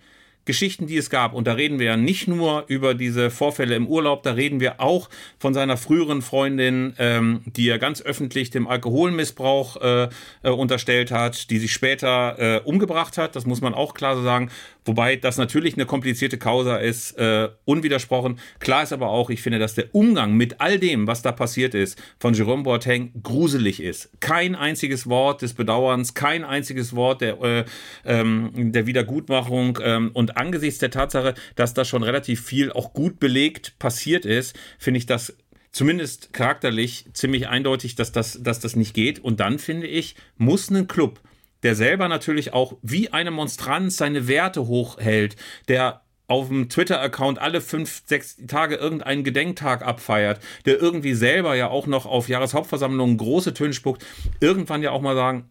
[0.46, 1.34] Geschichten, die es gab.
[1.34, 4.82] Und da reden wir ja nicht nur über diese Vorfälle im Urlaub, da reden wir
[4.82, 10.10] auch von seiner früheren Freundin, ähm, die er ganz öffentlich dem Alkoholmissbrauch äh,
[10.44, 13.36] äh, unterstellt hat, die sich später äh, umgebracht hat.
[13.36, 14.50] Das muss man auch klar so sagen.
[14.86, 18.40] Wobei das natürlich eine komplizierte Causa ist, äh, unwidersprochen.
[18.60, 21.74] Klar ist aber auch, ich finde, dass der Umgang mit all dem, was da passiert
[21.74, 24.10] ist, von Jerome Boateng gruselig ist.
[24.20, 27.66] Kein einziges Wort des Bedauerns, kein einziges Wort der, äh,
[28.06, 29.80] ähm, der Wiedergutmachung.
[29.82, 34.56] Ähm, und angesichts der Tatsache, dass da schon relativ viel auch gut belegt passiert ist,
[34.78, 35.36] finde ich das
[35.72, 39.20] zumindest charakterlich ziemlich eindeutig, dass das, dass das nicht geht.
[39.20, 41.20] Und dann finde ich, muss ein Club
[41.64, 45.36] der selber natürlich auch wie eine Monstranz seine Werte hochhält,
[45.68, 51.70] der auf dem Twitter-Account alle fünf, sechs Tage irgendeinen Gedenktag abfeiert, der irgendwie selber ja
[51.70, 54.06] auch noch auf Jahreshauptversammlungen große Töne spuckt,
[54.40, 55.50] irgendwann ja auch mal sagen,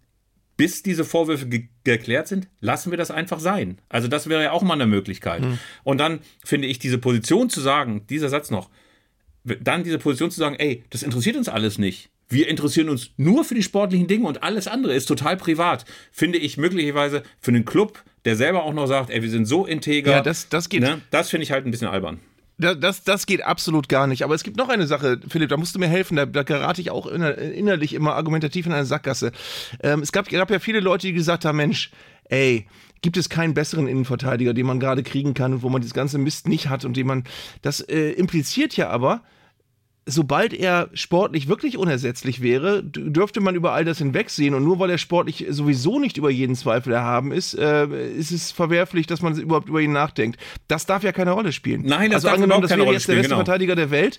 [0.56, 3.78] bis diese Vorwürfe ge geklärt sind, lassen wir das einfach sein.
[3.88, 5.42] Also das wäre ja auch mal eine Möglichkeit.
[5.42, 5.58] Mhm.
[5.82, 8.70] Und dann finde ich diese Position zu sagen, dieser Satz noch,
[9.44, 12.11] dann diese Position zu sagen, ey, das interessiert uns alles nicht.
[12.32, 15.84] Wir interessieren uns nur für die sportlichen Dinge und alles andere ist total privat.
[16.10, 19.66] Finde ich möglicherweise für einen Club, der selber auch noch sagt, ey, wir sind so
[19.66, 20.12] integer.
[20.12, 20.80] Ja, das, das geht.
[20.80, 22.20] Ne, das finde ich halt ein bisschen albern.
[22.58, 24.22] Das, das geht absolut gar nicht.
[24.22, 26.16] Aber es gibt noch eine Sache, Philipp, da musst du mir helfen.
[26.16, 29.32] Da, da gerate ich auch inner, innerlich immer argumentativ in eine Sackgasse.
[29.82, 31.90] Ähm, es gab, gab ja viele Leute, die gesagt haben: Mensch,
[32.24, 32.66] ey,
[33.02, 36.18] gibt es keinen besseren Innenverteidiger, den man gerade kriegen kann und wo man das ganze
[36.18, 37.24] Mist nicht hat und den man.
[37.62, 39.22] Das äh, impliziert ja aber,
[40.04, 44.54] sobald er sportlich wirklich unersetzlich wäre, dürfte man über all das hinwegsehen.
[44.54, 48.50] Und nur weil er sportlich sowieso nicht über jeden Zweifel erhaben ist, äh, ist es
[48.50, 50.40] verwerflich, dass man überhaupt über ihn nachdenkt.
[50.66, 51.82] Das darf ja keine Rolle spielen.
[51.84, 53.44] Nein, das also darf angenommen, das wäre jetzt spielen, der beste genau.
[53.44, 54.18] Verteidiger der Welt,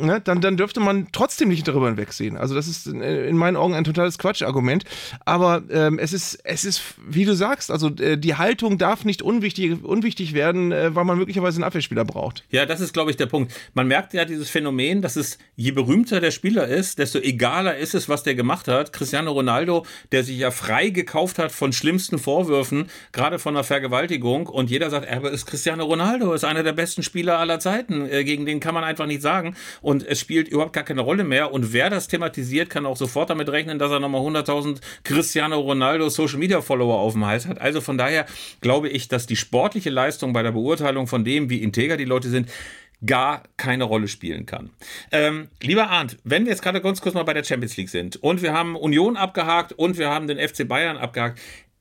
[0.00, 2.36] ne, dann, dann dürfte man trotzdem nicht darüber hinwegsehen.
[2.36, 4.84] Also das ist äh, in meinen Augen ein totales Quatschargument.
[5.24, 9.22] Aber ähm, es ist, es ist, wie du sagst, also äh, die Haltung darf nicht
[9.22, 12.44] unwichtig, unwichtig werden, äh, weil man möglicherweise einen Abwehrspieler braucht.
[12.50, 13.52] Ja, das ist, glaube ich, der Punkt.
[13.74, 17.94] Man merkt ja dieses Phänomen, dass es, je berühmter der Spieler ist, desto egaler ist
[17.94, 18.92] es, was der gemacht hat.
[18.92, 24.46] Cristiano Ronaldo, der sich ja frei gekauft hat von schlimmsten Vorwürfen, gerade von einer Vergewaltigung,
[24.46, 28.08] und jeder sagt, er ist Cristiano Ronaldo, ist einer der besten Spieler aller Zeiten.
[28.08, 29.39] Äh, gegen den kann man einfach nicht sagen.
[29.82, 31.52] Und es spielt überhaupt gar keine Rolle mehr.
[31.52, 36.08] Und wer das thematisiert, kann auch sofort damit rechnen, dass er nochmal 100.000 Cristiano Ronaldo
[36.08, 37.60] Social Media Follower auf dem Hals hat.
[37.60, 38.26] Also von daher
[38.60, 42.28] glaube ich, dass die sportliche Leistung bei der Beurteilung von dem, wie integer die Leute
[42.28, 42.48] sind,
[43.04, 44.70] gar keine Rolle spielen kann.
[45.10, 48.16] Ähm, lieber Arndt, wenn wir jetzt gerade ganz kurz mal bei der Champions League sind
[48.16, 51.40] und wir haben Union abgehakt und wir haben den FC Bayern abgehakt,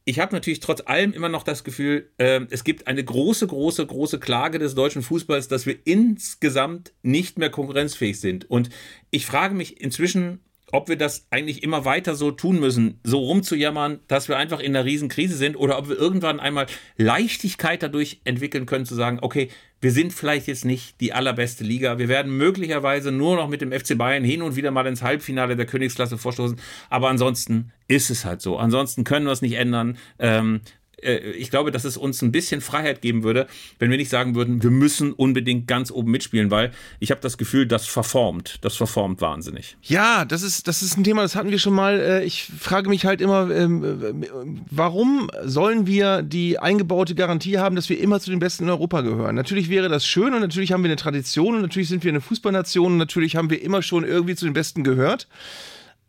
[0.10, 3.86] ich habe natürlich trotz allem immer noch das Gefühl, äh, es gibt eine große, große,
[3.86, 8.50] große Klage des deutschen Fußballs, dass wir insgesamt nicht mehr konkurrenzfähig sind.
[8.50, 8.72] Und
[9.12, 10.39] ich frage mich inzwischen,
[10.72, 14.76] ob wir das eigentlich immer weiter so tun müssen, so rumzujammern, dass wir einfach in
[14.76, 16.65] einer Riesenkrise sind oder ob wir irgendwann einmal
[16.98, 22.00] Leichtigkeit dadurch entwickeln können, zu sagen, okay, wir sind vielleicht jetzt nicht die allerbeste Liga.
[22.00, 25.56] Wir werden möglicherweise nur noch mit dem FC Bayern hin und wieder mal ins Halbfinale
[25.56, 26.60] der Königsklasse vorstoßen.
[26.89, 28.58] Aber ansonsten ist es halt so.
[28.58, 29.97] Ansonsten können wir es nicht ändern.
[30.19, 30.62] Ähm,
[31.02, 33.47] äh, ich glaube, dass es uns ein bisschen Freiheit geben würde,
[33.80, 37.38] wenn wir nicht sagen würden, wir müssen unbedingt ganz oben mitspielen, weil ich habe das
[37.38, 39.78] Gefühl, das verformt, das verformt wahnsinnig.
[39.82, 41.99] Ja, das ist, das ist ein Thema, das hatten wir schon mal.
[41.99, 44.25] Äh, ich frage mich halt immer, ähm,
[44.69, 49.02] warum sollen wir die eingebaute Garantie haben, dass wir immer zu den Besten in Europa
[49.02, 49.36] gehören?
[49.36, 52.21] Natürlich wäre das schön und natürlich haben wir eine Tradition und natürlich sind wir eine
[52.21, 55.28] Fußballnation und natürlich haben wir immer schon irgendwie zu den Besten gehört.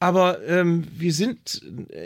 [0.03, 1.63] Aber ähm, wir sind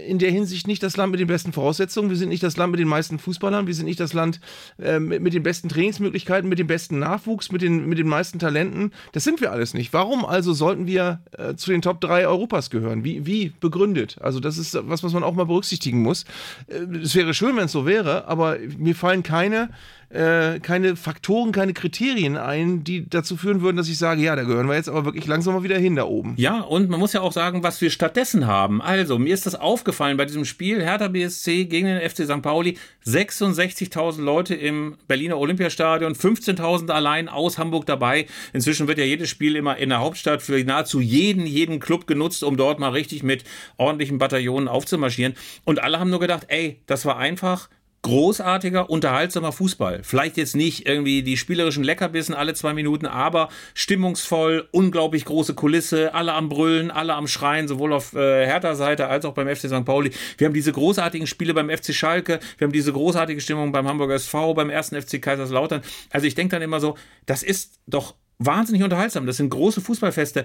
[0.08, 2.10] in der Hinsicht nicht das Land mit den besten Voraussetzungen.
[2.10, 3.68] Wir sind nicht das Land mit den meisten Fußballern.
[3.68, 4.40] Wir sind nicht das Land
[4.82, 8.40] äh, mit, mit, den besten Trainingsmöglichkeiten, mit dem besten Nachwuchs, mit den, mit den meisten
[8.40, 8.90] Talenten.
[9.12, 9.92] Das sind wir alles nicht.
[9.92, 13.04] Warum also sollten wir äh, zu den Top 3 Europas gehören?
[13.04, 14.16] Wie, wie begründet?
[14.20, 16.24] Also, das ist was, was man auch mal berücksichtigen muss.
[16.66, 19.70] Äh, es wäre schön, wenn es so wäre, aber mir fallen keine
[20.14, 24.44] äh, keine Faktoren, keine Kriterien ein, die dazu führen würden, dass ich sage, ja, da
[24.44, 26.34] gehören wir jetzt aber wirklich langsam mal wieder hin da oben.
[26.36, 28.80] Ja, und man muss ja auch sagen, was wir stattdessen haben.
[28.80, 32.42] Also, mir ist das aufgefallen bei diesem Spiel Hertha BSC gegen den FC St.
[32.42, 32.78] Pauli.
[33.04, 38.26] 66.000 Leute im Berliner Olympiastadion, 15.000 allein aus Hamburg dabei.
[38.52, 42.44] Inzwischen wird ja jedes Spiel immer in der Hauptstadt für nahezu jeden, jeden Club genutzt,
[42.44, 43.44] um dort mal richtig mit
[43.76, 45.34] ordentlichen Bataillonen aufzumarschieren.
[45.64, 47.68] Und alle haben nur gedacht, ey, das war einfach
[48.04, 50.02] großartiger, unterhaltsamer Fußball.
[50.04, 56.14] Vielleicht jetzt nicht irgendwie die spielerischen Leckerbissen alle zwei Minuten, aber stimmungsvoll, unglaublich große Kulisse,
[56.14, 59.84] alle am Brüllen, alle am Schreien, sowohl auf äh, Hertha-Seite als auch beim FC St.
[59.84, 60.12] Pauli.
[60.36, 64.14] Wir haben diese großartigen Spiele beim FC Schalke, wir haben diese großartige Stimmung beim Hamburger
[64.14, 65.80] SV, beim ersten FC Kaiserslautern.
[66.10, 69.26] Also ich denke dann immer so, das ist doch wahnsinnig unterhaltsam.
[69.26, 70.44] Das sind große Fußballfeste.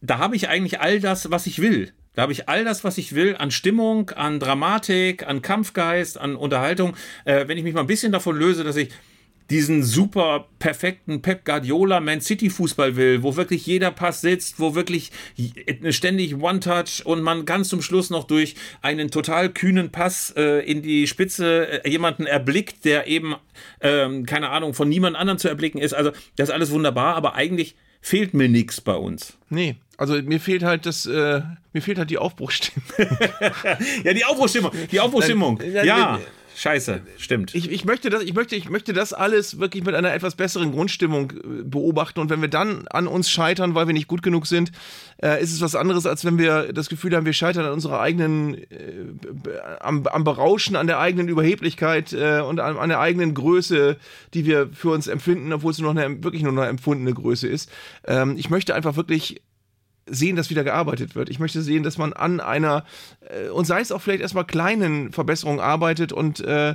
[0.00, 1.92] Da habe ich eigentlich all das, was ich will.
[2.16, 6.34] Da habe ich all das, was ich will, an Stimmung, an Dramatik, an Kampfgeist, an
[6.34, 6.96] Unterhaltung.
[7.26, 8.88] Äh, wenn ich mich mal ein bisschen davon löse, dass ich
[9.50, 14.74] diesen super perfekten Pep Guardiola Man City Fußball will, wo wirklich jeder Pass sitzt, wo
[14.74, 15.12] wirklich
[15.90, 20.82] ständig One-Touch und man ganz zum Schluss noch durch einen total kühnen Pass äh, in
[20.82, 23.36] die Spitze äh, jemanden erblickt, der eben,
[23.82, 25.92] ähm, keine Ahnung, von niemand anderem zu erblicken ist.
[25.92, 27.76] Also das ist alles wunderbar, aber eigentlich
[28.06, 29.36] fehlt mir nichts bei uns.
[29.50, 31.42] Nee, also mir fehlt halt das, äh,
[31.72, 32.88] mir fehlt halt die Aufbruchstimmung.
[34.04, 35.60] ja, die Aufbruchstimmung, die Aufbruchstimmung.
[35.84, 36.20] ja.
[36.56, 37.54] Scheiße, stimmt.
[37.54, 40.72] Ich, ich, möchte das, ich, möchte, ich möchte das alles wirklich mit einer etwas besseren
[40.72, 42.18] Grundstimmung äh, beobachten.
[42.18, 44.72] Und wenn wir dann an uns scheitern, weil wir nicht gut genug sind,
[45.22, 48.00] äh, ist es was anderes, als wenn wir das Gefühl haben, wir scheitern an unserer
[48.00, 49.04] eigenen, äh,
[49.80, 53.98] am, am, Berauschen, an der eigenen Überheblichkeit äh, und an, an, der eigenen Größe,
[54.32, 57.48] die wir für uns empfinden, obwohl es nur noch eine, wirklich nur eine empfundene Größe
[57.48, 57.70] ist.
[58.06, 59.42] Ähm, ich möchte einfach wirklich
[60.06, 61.28] sehen, dass wieder gearbeitet wird.
[61.28, 62.84] Ich möchte sehen, dass man an einer,
[63.28, 66.74] äh, und sei es auch vielleicht erstmal kleinen Verbesserungen arbeitet und äh,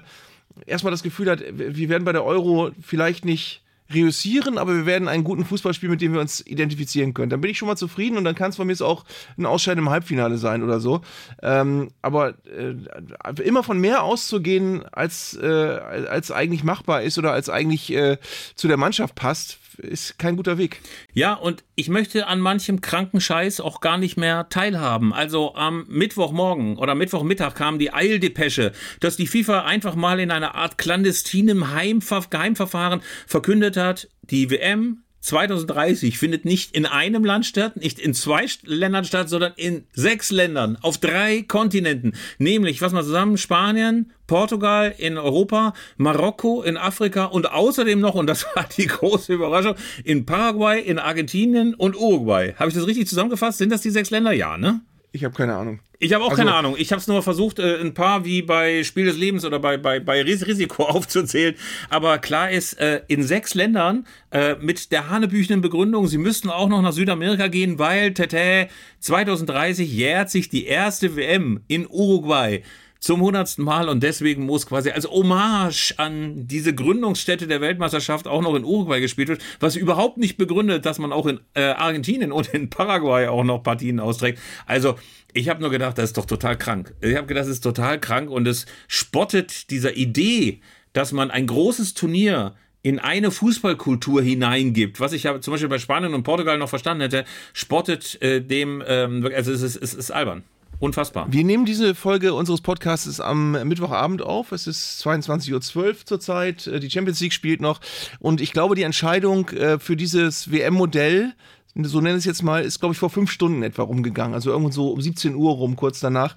[0.65, 3.61] erstmal das Gefühl hat, wir werden bei der Euro vielleicht nicht
[3.93, 7.29] reüssieren, aber wir werden einen guten Fußball spielen, mit dem wir uns identifizieren können.
[7.29, 9.03] Dann bin ich schon mal zufrieden und dann kann es von mir auch
[9.37, 11.01] ein Ausscheiden im Halbfinale sein oder so.
[11.41, 17.49] Ähm, aber äh, immer von mehr auszugehen, als, äh, als eigentlich machbar ist oder als
[17.49, 18.17] eigentlich äh,
[18.55, 20.81] zu der Mannschaft passt, ist kein guter Weg.
[21.13, 25.13] Ja, und ich möchte an manchem kranken Scheiß auch gar nicht mehr teilhaben.
[25.13, 30.55] Also am Mittwochmorgen oder Mittwochmittag kam die Eildepesche, dass die FIFA einfach mal in einer
[30.55, 37.99] Art clandestinem Geheimverfahren verkündet hat, die WM 2030 findet nicht in einem Land statt, nicht
[37.99, 42.13] in zwei Ländern statt, sondern in sechs Ländern auf drei Kontinenten.
[42.39, 48.27] Nämlich, was mal zusammen, Spanien, Portugal in Europa, Marokko in Afrika und außerdem noch, und
[48.27, 52.53] das war die große Überraschung, in Paraguay, in Argentinien und Uruguay.
[52.57, 53.59] Habe ich das richtig zusammengefasst?
[53.59, 54.31] Sind das die sechs Länder?
[54.31, 54.81] Ja, ne?
[55.13, 55.79] Ich habe keine Ahnung.
[55.99, 56.75] Ich habe auch also, keine Ahnung.
[56.77, 59.77] Ich habe es nur versucht, äh, ein paar wie bei Spiel des Lebens oder bei,
[59.77, 61.55] bei, bei Risiko aufzuzählen.
[61.89, 66.69] Aber klar ist, äh, in sechs Ländern äh, mit der hanebüchenden Begründung, sie müssten auch
[66.69, 68.69] noch nach Südamerika gehen, weil tete,
[68.99, 72.63] 2030 jährt sich die erste WM in Uruguay
[73.01, 78.43] zum hundertsten Mal und deswegen muss quasi als Hommage an diese Gründungsstätte der Weltmeisterschaft auch
[78.43, 82.31] noch in Uruguay gespielt wird, was überhaupt nicht begründet, dass man auch in äh, Argentinien
[82.31, 84.39] und in Paraguay auch noch Partien austrägt.
[84.67, 84.95] Also
[85.33, 86.93] ich habe nur gedacht, das ist doch total krank.
[87.01, 90.61] Ich habe gedacht, das ist total krank und es spottet dieser Idee,
[90.93, 95.79] dass man ein großes Turnier in eine Fußballkultur hineingibt, was ich ja zum Beispiel bei
[95.79, 100.11] Spanien und Portugal noch verstanden hätte, spottet äh, dem, ähm, also es ist, es ist
[100.11, 100.43] albern.
[100.81, 101.27] Unfassbar.
[101.31, 104.51] Wir nehmen diese Folge unseres Podcasts am Mittwochabend auf.
[104.51, 106.65] Es ist 22.12 Uhr zurzeit.
[106.65, 107.79] Äh, die Champions League spielt noch.
[108.19, 111.33] Und ich glaube, die Entscheidung äh, für dieses WM-Modell,
[111.75, 114.33] so nenne ich es jetzt mal, ist, glaube ich, vor fünf Stunden etwa rumgegangen.
[114.33, 116.35] Also irgendwo so um 17 Uhr rum, kurz danach.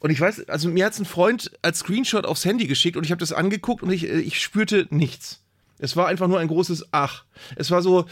[0.00, 3.04] Und ich weiß, also mir hat es ein Freund als Screenshot aufs Handy geschickt und
[3.04, 5.45] ich habe das angeguckt und ich, äh, ich spürte nichts.
[5.78, 7.24] Es war einfach nur ein großes Ach.
[7.54, 8.06] Es war so,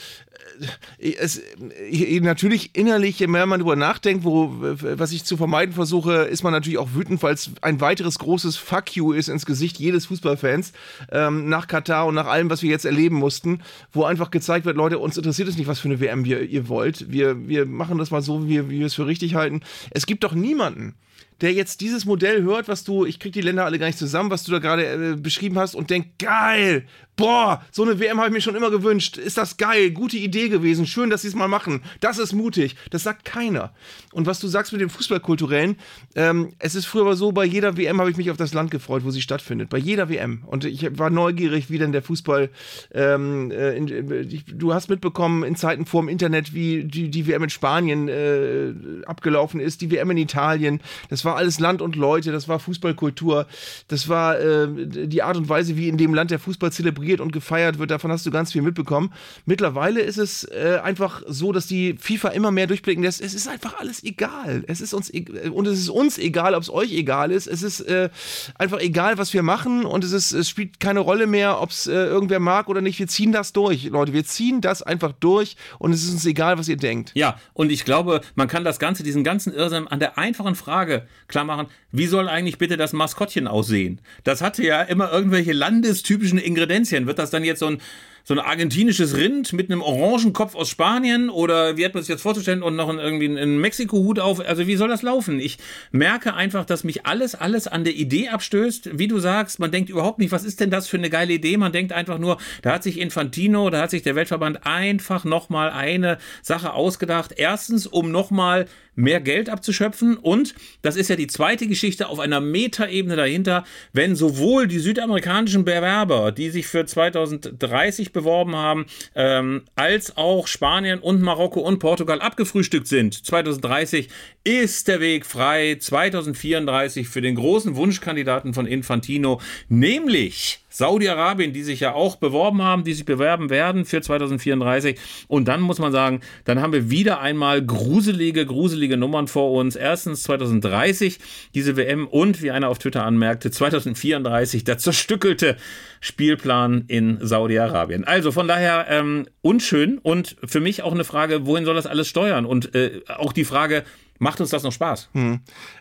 [0.98, 5.74] äh, es, äh, natürlich innerlich, je mehr man darüber nachdenkt, wo, was ich zu vermeiden
[5.74, 9.46] versuche, ist man natürlich auch wütend, weil es ein weiteres großes Fuck you ist ins
[9.46, 10.72] Gesicht jedes Fußballfans
[11.10, 14.76] ähm, nach Katar und nach allem, was wir jetzt erleben mussten, wo einfach gezeigt wird,
[14.76, 17.10] Leute, uns interessiert es nicht, was für eine WM wir, ihr wollt.
[17.10, 19.62] Wir, wir machen das mal so, wie, wie wir es für richtig halten.
[19.90, 20.94] Es gibt doch niemanden,
[21.40, 24.30] der jetzt dieses Modell hört, was du, ich krieg die Länder alle gar nicht zusammen,
[24.30, 28.28] was du da gerade äh, beschrieben hast und denkt, geil, boah, so eine WM habe
[28.28, 31.34] ich mir schon immer gewünscht, ist das geil, gute Idee gewesen, schön, dass sie es
[31.34, 33.72] mal machen, das ist mutig, das sagt keiner.
[34.12, 35.76] Und was du sagst mit dem Fußballkulturellen,
[36.16, 39.04] ähm, es ist früher so, bei jeder WM habe ich mich auf das Land gefreut,
[39.04, 40.42] wo sie stattfindet, bei jeder WM.
[40.46, 42.50] Und ich war neugierig, wie denn der Fußball,
[42.92, 47.26] ähm, äh, in, äh, du hast mitbekommen in Zeiten vor dem Internet, wie die, die
[47.26, 48.72] WM in Spanien äh,
[49.06, 53.46] abgelaufen ist, die WM in Italien, das war alles Land und Leute, das war Fußballkultur,
[53.88, 54.68] das war äh,
[55.06, 57.90] die Art und Weise, wie in dem Land der Fußball zelebriert und gefeiert wird.
[57.90, 59.12] Davon hast du ganz viel mitbekommen.
[59.44, 63.20] Mittlerweile ist ist es äh, einfach so, dass die FIFA immer mehr durchblicken lässt.
[63.20, 64.64] Es ist einfach alles egal.
[64.66, 67.46] Es ist uns e und es ist uns egal, ob es euch egal ist.
[67.46, 68.10] Es ist äh,
[68.56, 71.86] einfach egal, was wir machen und es ist es spielt keine Rolle mehr, ob es
[71.86, 72.98] äh, irgendwer mag oder nicht.
[72.98, 74.12] Wir ziehen das durch, Leute.
[74.12, 77.12] Wir ziehen das einfach durch und es ist uns egal, was ihr denkt.
[77.14, 81.06] Ja, und ich glaube, man kann das Ganze, diesen ganzen Irrsinn an der einfachen Frage
[81.28, 84.00] klar machen, wie soll eigentlich bitte das Maskottchen aussehen?
[84.24, 86.93] Das hatte ja immer irgendwelche landestypischen Ingredienzien.
[87.06, 87.78] Wird das dann jetzt so ein
[88.26, 92.22] so ein argentinisches Rind mit einem Orangenkopf aus Spanien oder wie hat man sich jetzt
[92.22, 94.40] vorzustellen und noch einen, irgendwie einen Mexiko-Hut auf?
[94.40, 95.38] Also wie soll das laufen?
[95.38, 95.58] Ich
[95.92, 98.98] merke einfach, dass mich alles, alles an der Idee abstößt.
[98.98, 101.58] Wie du sagst, man denkt überhaupt nicht, was ist denn das für eine geile Idee?
[101.58, 105.68] Man denkt einfach nur, da hat sich Infantino, da hat sich der Weltverband einfach nochmal
[105.70, 107.34] eine Sache ausgedacht.
[107.36, 108.64] Erstens, um nochmal
[108.94, 110.16] mehr Geld abzuschöpfen.
[110.16, 115.64] Und das ist ja die zweite Geschichte auf einer Metaebene dahinter, wenn sowohl die südamerikanischen
[115.64, 122.20] Bewerber, die sich für 2030 beworben haben, ähm, als auch Spanien und Marokko und Portugal
[122.20, 123.24] abgefrühstückt sind.
[123.26, 124.08] 2030
[124.44, 125.76] ist der Weg frei.
[125.78, 132.82] 2034 für den großen Wunschkandidaten von Infantino, nämlich Saudi-Arabien, die sich ja auch beworben haben,
[132.82, 134.98] die sich bewerben werden für 2034.
[135.28, 139.76] Und dann muss man sagen, dann haben wir wieder einmal gruselige, gruselige Nummern vor uns.
[139.76, 141.20] Erstens 2030
[141.54, 145.56] diese WM und, wie einer auf Twitter anmerkte, 2034 der zerstückelte
[146.00, 148.02] Spielplan in Saudi-Arabien.
[148.02, 152.08] Also von daher ähm, unschön und für mich auch eine Frage, wohin soll das alles
[152.08, 152.46] steuern?
[152.46, 153.84] Und äh, auch die Frage,
[154.24, 155.10] macht uns das noch Spaß?
[155.12, 155.40] Hm.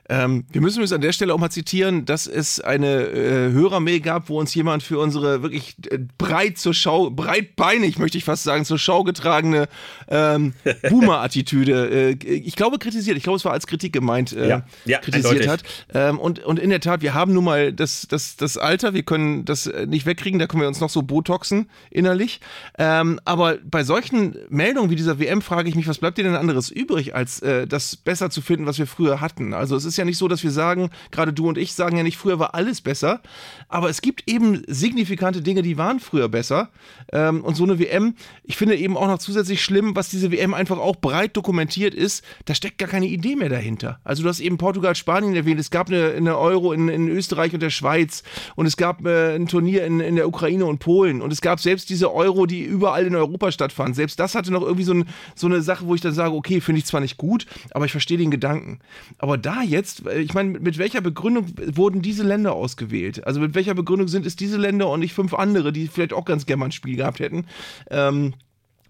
[0.10, 4.02] Ähm, wir müssen uns an der Stelle auch mal zitieren, dass es eine äh, Hörermail
[4.02, 8.44] gab, wo uns jemand für unsere wirklich äh, breit zur Schau, breitbeinig möchte ich fast
[8.44, 9.70] sagen, zur Schau getragene
[10.10, 10.54] ähm,
[10.90, 15.00] Boomer-Attitüde, äh, ich glaube kritisiert, ich glaube es war als Kritik gemeint, äh, ja, ja,
[15.00, 15.50] kritisiert eindeutig.
[15.50, 15.64] hat.
[15.94, 19.04] Ähm, und, und in der Tat, wir haben nun mal das, das, das Alter, wir
[19.04, 22.42] können das äh, nicht wegkriegen, da können wir uns noch so botoxen innerlich.
[22.78, 26.36] Ähm, aber bei solchen Meldungen wie dieser WM frage ich mich, was bleibt dir denn
[26.36, 29.54] anderes übrig, als äh, das besser zu finden, was wir früher hatten?
[29.54, 32.04] Also es ist ja nicht so, dass wir sagen, gerade du und ich sagen ja
[32.04, 33.22] nicht, früher war alles besser,
[33.70, 36.70] aber es gibt eben signifikante Dinge, die waren früher besser.
[37.12, 40.54] Ähm, und so eine WM, ich finde eben auch noch zusätzlich schlimm, was diese WM
[40.54, 44.00] einfach auch breit dokumentiert ist, da steckt gar keine Idee mehr dahinter.
[44.04, 47.54] Also du hast eben Portugal, Spanien erwähnt, es gab eine, eine Euro in, in, Österreich
[47.54, 48.24] und der Schweiz
[48.56, 51.60] und es gab äh, ein Turnier in, in der Ukraine und Polen und es gab
[51.60, 53.94] selbst diese Euro, die überall in Europa stattfanden.
[53.94, 55.06] Selbst das hatte noch irgendwie so, ein,
[55.36, 57.92] so eine Sache, wo ich dann sage, okay, finde ich zwar nicht gut, aber ich
[57.92, 58.80] verstehe den Gedanken.
[59.18, 63.26] Aber da jetzt jetzt, ich meine, mit welcher Begründung wurden diese Länder ausgewählt?
[63.28, 66.26] Also mit welcher Begründung sind es diese Länder und nicht fünf andere, die vielleicht auch
[66.26, 67.46] ganz gerne mal ein Spiel gehabt hätten?
[67.90, 68.34] Ähm,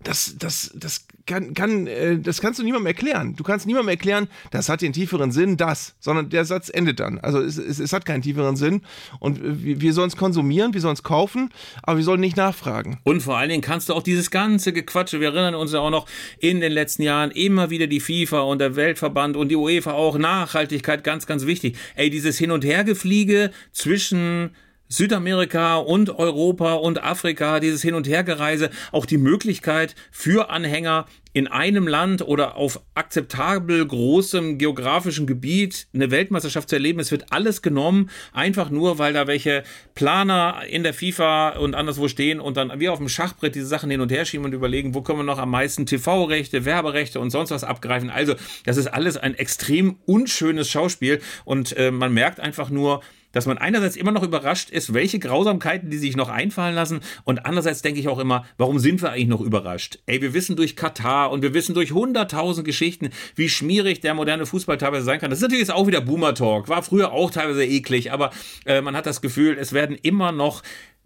[0.04, 3.36] das, das, das kann, kann, äh, das kannst du niemandem erklären.
[3.36, 7.20] Du kannst niemandem erklären, das hat den tieferen Sinn, das, sondern der Satz endet dann.
[7.20, 8.82] Also es, es, es hat keinen tieferen Sinn
[9.20, 11.50] und wir, wir sollen es konsumieren, wir sollen es kaufen,
[11.82, 13.00] aber wir sollen nicht nachfragen.
[13.04, 15.90] Und vor allen Dingen kannst du auch dieses ganze Gequatsche, wir erinnern uns ja auch
[15.90, 16.08] noch
[16.40, 20.18] in den letzten Jahren immer wieder die FIFA und der Weltverband und die UEFA auch
[20.18, 21.78] Nachhaltigkeit ganz, ganz wichtig.
[21.96, 24.52] Ey, dieses Hin- und Hergefliege zwischen
[24.90, 31.48] Südamerika und Europa und Afrika, dieses Hin- und Hergereise, auch die Möglichkeit für Anhänger in
[31.48, 37.00] einem Land oder auf akzeptabel großem geografischen Gebiet eine Weltmeisterschaft zu erleben.
[37.00, 39.64] Es wird alles genommen, einfach nur, weil da welche
[39.96, 43.90] Planer in der FIFA und anderswo stehen und dann wie auf dem Schachbrett diese Sachen
[43.90, 47.32] hin und her schieben und überlegen, wo können wir noch am meisten TV-Rechte, Werberechte und
[47.32, 48.12] sonst was abgreifen.
[48.12, 53.02] Also, das ist alles ein extrem unschönes Schauspiel und äh, man merkt einfach nur,
[53.34, 57.46] dass man einerseits immer noch überrascht ist, welche Grausamkeiten die sich noch einfallen lassen und
[57.46, 60.00] andererseits denke ich auch immer, warum sind wir eigentlich noch überrascht?
[60.06, 64.46] Ey, wir wissen durch Katar und wir wissen durch hunderttausend Geschichten, wie schmierig der moderne
[64.46, 65.30] Fußball teilweise sein kann.
[65.30, 68.32] Das ist natürlich jetzt auch wieder Boomer-Talk, war früher auch teilweise eklig, aber
[68.66, 70.64] äh, man hat das Gefühl, es werden immer noch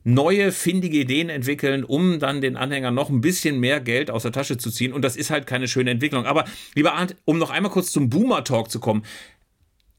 [0.08, 4.32] neue, findige Ideen entwickeln, um dann den Anhängern noch ein bisschen mehr Geld aus der
[4.32, 4.94] Tasche zu ziehen.
[4.94, 6.26] Und das ist halt keine schöne Entwicklung.
[6.26, 9.04] Aber lieber Arndt, um noch einmal kurz zum Boomer-Talk zu kommen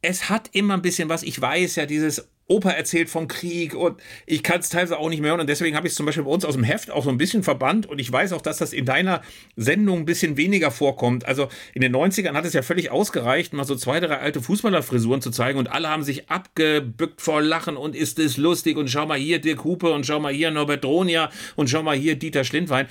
[0.03, 1.22] es hat immer ein bisschen was.
[1.22, 5.20] Ich weiß ja, dieses Opa erzählt vom Krieg und ich kann es teilweise auch nicht
[5.20, 7.05] mehr hören und deswegen habe ich es zum Beispiel bei uns aus dem Heft auch
[7.05, 9.20] so ein bisschen verbannt und ich weiß auch, dass das in deiner
[9.55, 11.26] Sendung ein bisschen weniger vorkommt.
[11.26, 15.20] Also in den 90ern hat es ja völlig ausgereicht, mal so zwei, drei alte Fußballerfrisuren
[15.20, 19.05] zu zeigen und alle haben sich abgebückt vor Lachen und ist es lustig und schau
[19.05, 22.44] mal hier Dirk Hupe und schau mal hier Norbert Dronia und schau mal hier Dieter
[22.44, 22.88] Schlindwein.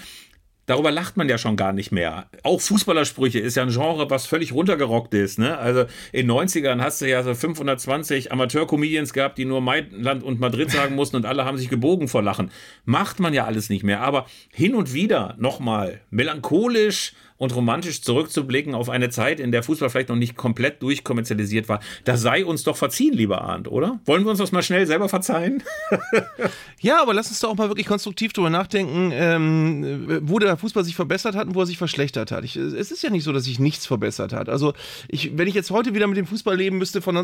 [0.67, 2.27] Darüber lacht man ja schon gar nicht mehr.
[2.43, 5.39] Auch Fußballersprüche ist ja ein Genre, was völlig runtergerockt ist.
[5.39, 5.57] Ne?
[5.57, 10.69] Also in 90ern hast du ja so 520 Amateur-Comedians gehabt, die nur Mailand und Madrid
[10.69, 12.51] sagen mussten und alle haben sich gebogen vor Lachen.
[12.83, 14.01] Macht man ja alles nicht mehr.
[14.01, 19.89] Aber hin und wieder nochmal melancholisch und romantisch zurückzublicken auf eine Zeit, in der Fußball
[19.89, 21.79] vielleicht noch nicht komplett durchkommerzialisiert war.
[22.03, 23.99] Das sei uns doch verziehen, lieber Arndt, oder?
[24.05, 25.63] Wollen wir uns das mal schnell selber verzeihen?
[26.79, 30.83] ja, aber lass uns doch auch mal wirklich konstruktiv drüber nachdenken, ähm, wo der Fußball
[30.83, 32.43] sich verbessert hat und wo er sich verschlechtert hat.
[32.43, 34.49] Ich, es ist ja nicht so, dass sich nichts verbessert hat.
[34.49, 34.73] Also,
[35.07, 37.15] ich, wenn ich jetzt heute wieder mit dem Fußball leben müsste von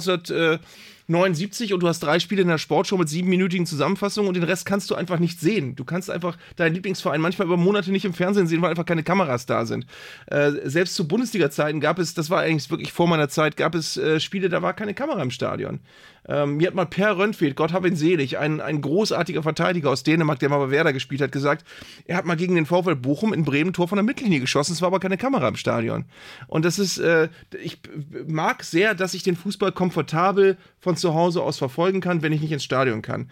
[1.10, 4.66] 1979 und du hast drei Spiele in der Sportshow mit siebenminütigen Zusammenfassungen und den Rest
[4.66, 5.76] kannst du einfach nicht sehen.
[5.76, 9.04] Du kannst einfach deinen Lieblingsverein manchmal über Monate nicht im Fernsehen sehen, weil einfach keine
[9.04, 9.86] Kameras da sind.
[10.28, 13.98] Äh, selbst zu Bundesliga-Zeiten gab es, das war eigentlich wirklich vor meiner Zeit, gab es
[13.98, 15.82] äh, Spiele, da war keine Kamera im Stadion.
[16.28, 20.04] Ähm, mir hat mal Per Röntfeld, Gott hab ihn selig, ein, ein großartiger Verteidiger aus
[20.04, 21.66] Dänemark, der mal bei Werder gespielt hat, gesagt,
[22.06, 24.82] er hat mal gegen den VfL Bochum in Bremen Tor von der Mittellinie geschossen, es
[24.82, 26.06] war aber keine Kamera im Stadion.
[26.48, 27.30] Und das ist, äh,
[27.62, 27.80] ich
[28.26, 32.42] mag sehr, dass ich den Fußball komfortabel von zu Hause aus verfolgen kann, wenn ich
[32.42, 33.30] nicht ins Stadion kann.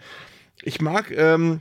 [0.62, 1.60] Ich mag, ähm,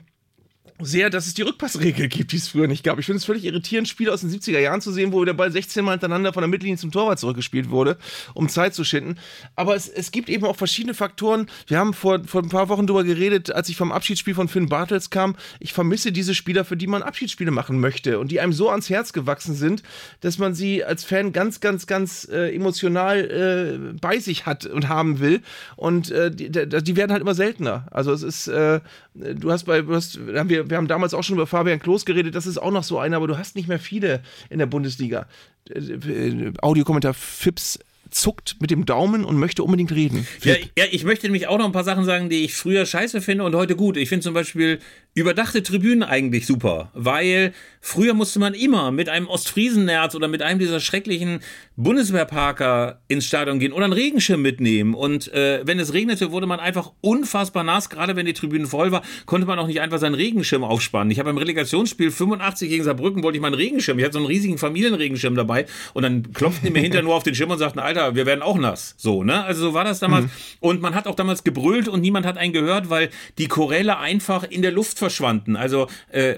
[0.86, 3.00] sehr, dass es die Rückpassregel gibt, die es früher nicht gab.
[3.00, 5.52] Ich finde es völlig irritierend, Spiele aus den 70er Jahren zu sehen, wo der Ball
[5.52, 7.98] 16 Mal hintereinander von der Mittellinie zum Torwart zurückgespielt wurde,
[8.34, 9.18] um Zeit zu schinden.
[9.56, 11.48] Aber es, es gibt eben auch verschiedene Faktoren.
[11.68, 14.70] Wir haben vor, vor ein paar Wochen darüber geredet, als ich vom Abschiedsspiel von Finn
[14.70, 15.36] Bartels kam.
[15.60, 18.90] Ich vermisse diese Spieler, für die man Abschiedsspiele machen möchte und die einem so ans
[18.90, 19.84] Herz gewachsen sind,
[20.22, 24.88] dass man sie als Fan ganz, ganz, ganz äh, emotional äh, bei sich hat und
[24.88, 25.42] haben will.
[25.76, 27.88] Und äh, die, die, werden halt immer seltener.
[27.92, 28.80] Also es ist, äh,
[29.14, 32.06] du hast bei, du hast, haben wir wir haben damals auch schon über Fabian Klos
[32.06, 34.66] geredet, das ist auch noch so einer, aber du hast nicht mehr viele in der
[34.66, 35.28] Bundesliga.
[35.70, 37.78] Äh, äh, Audiokommentar Fips
[38.10, 40.28] zuckt mit dem Daumen und möchte unbedingt reden.
[40.44, 43.22] Ja, ja, ich möchte nämlich auch noch ein paar Sachen sagen, die ich früher scheiße
[43.22, 43.96] finde und heute gut.
[43.96, 44.80] Ich finde zum Beispiel
[45.14, 50.60] überdachte Tribünen eigentlich super, weil früher musste man immer mit einem Ostfriesennerz oder mit einem
[50.60, 51.42] dieser schrecklichen
[51.76, 54.94] Bundeswehrparker ins Stadion gehen oder einen Regenschirm mitnehmen.
[54.94, 57.90] Und äh, wenn es regnete, wurde man einfach unfassbar nass.
[57.90, 61.12] Gerade wenn die Tribünen voll war, konnte man auch nicht einfach seinen Regenschirm aufspannen.
[61.12, 64.00] Ich habe beim Relegationsspiel 85 gegen Saarbrücken wollte ich meinen Regenschirm.
[64.00, 67.24] Ich hatte so einen riesigen Familienregenschirm dabei und dann klopften die mir hinterher nur auf
[67.24, 68.96] den Schirm und sagten, Alter, wir werden auch nass.
[68.98, 69.44] So, ne?
[69.44, 70.26] Also so war das damals.
[70.26, 70.32] Mhm.
[70.62, 74.44] Und man hat auch damals gebrüllt und niemand hat einen gehört, weil die Choräle einfach
[74.44, 75.56] in der Luft verschwanden.
[75.56, 76.36] Also äh,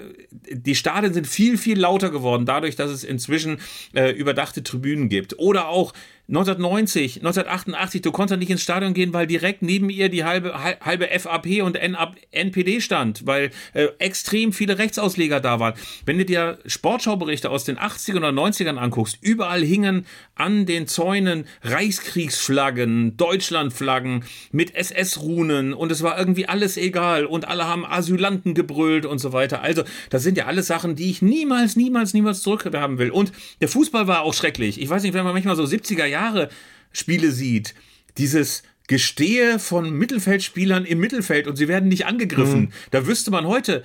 [0.50, 3.58] die Stadien sind viel, viel lauter geworden, dadurch, dass es inzwischen
[3.92, 5.38] äh, überdachte Tribünen gibt.
[5.38, 5.92] Oder auch
[6.26, 11.06] 1990, 1988, du konntest nicht ins Stadion gehen, weil direkt neben ihr die halbe, halbe
[11.18, 15.74] FAP und NPD stand, weil äh, extrem viele Rechtsausleger da waren.
[16.06, 21.44] Wenn du dir Sportschauberichte aus den 80ern oder 90ern anguckst, überall hingen an den Zäunen
[21.62, 29.04] Reichskriegsflaggen, Deutschlandflaggen mit SS-Runen und es war irgendwie alles egal und alle haben Asylanten gebrüllt
[29.04, 29.60] und so weiter.
[29.60, 33.10] Also, das sind ja alles Sachen, die ich niemals, niemals, niemals zurückhaben will.
[33.10, 34.80] Und der Fußball war auch schrecklich.
[34.80, 36.48] Ich weiß nicht, wenn man manchmal so 70er Jahre
[36.92, 37.74] Spiele sieht,
[38.18, 42.60] dieses Gestehe von Mittelfeldspielern im Mittelfeld und sie werden nicht angegriffen.
[42.60, 42.72] Mhm.
[42.90, 43.82] Da wüsste man heute,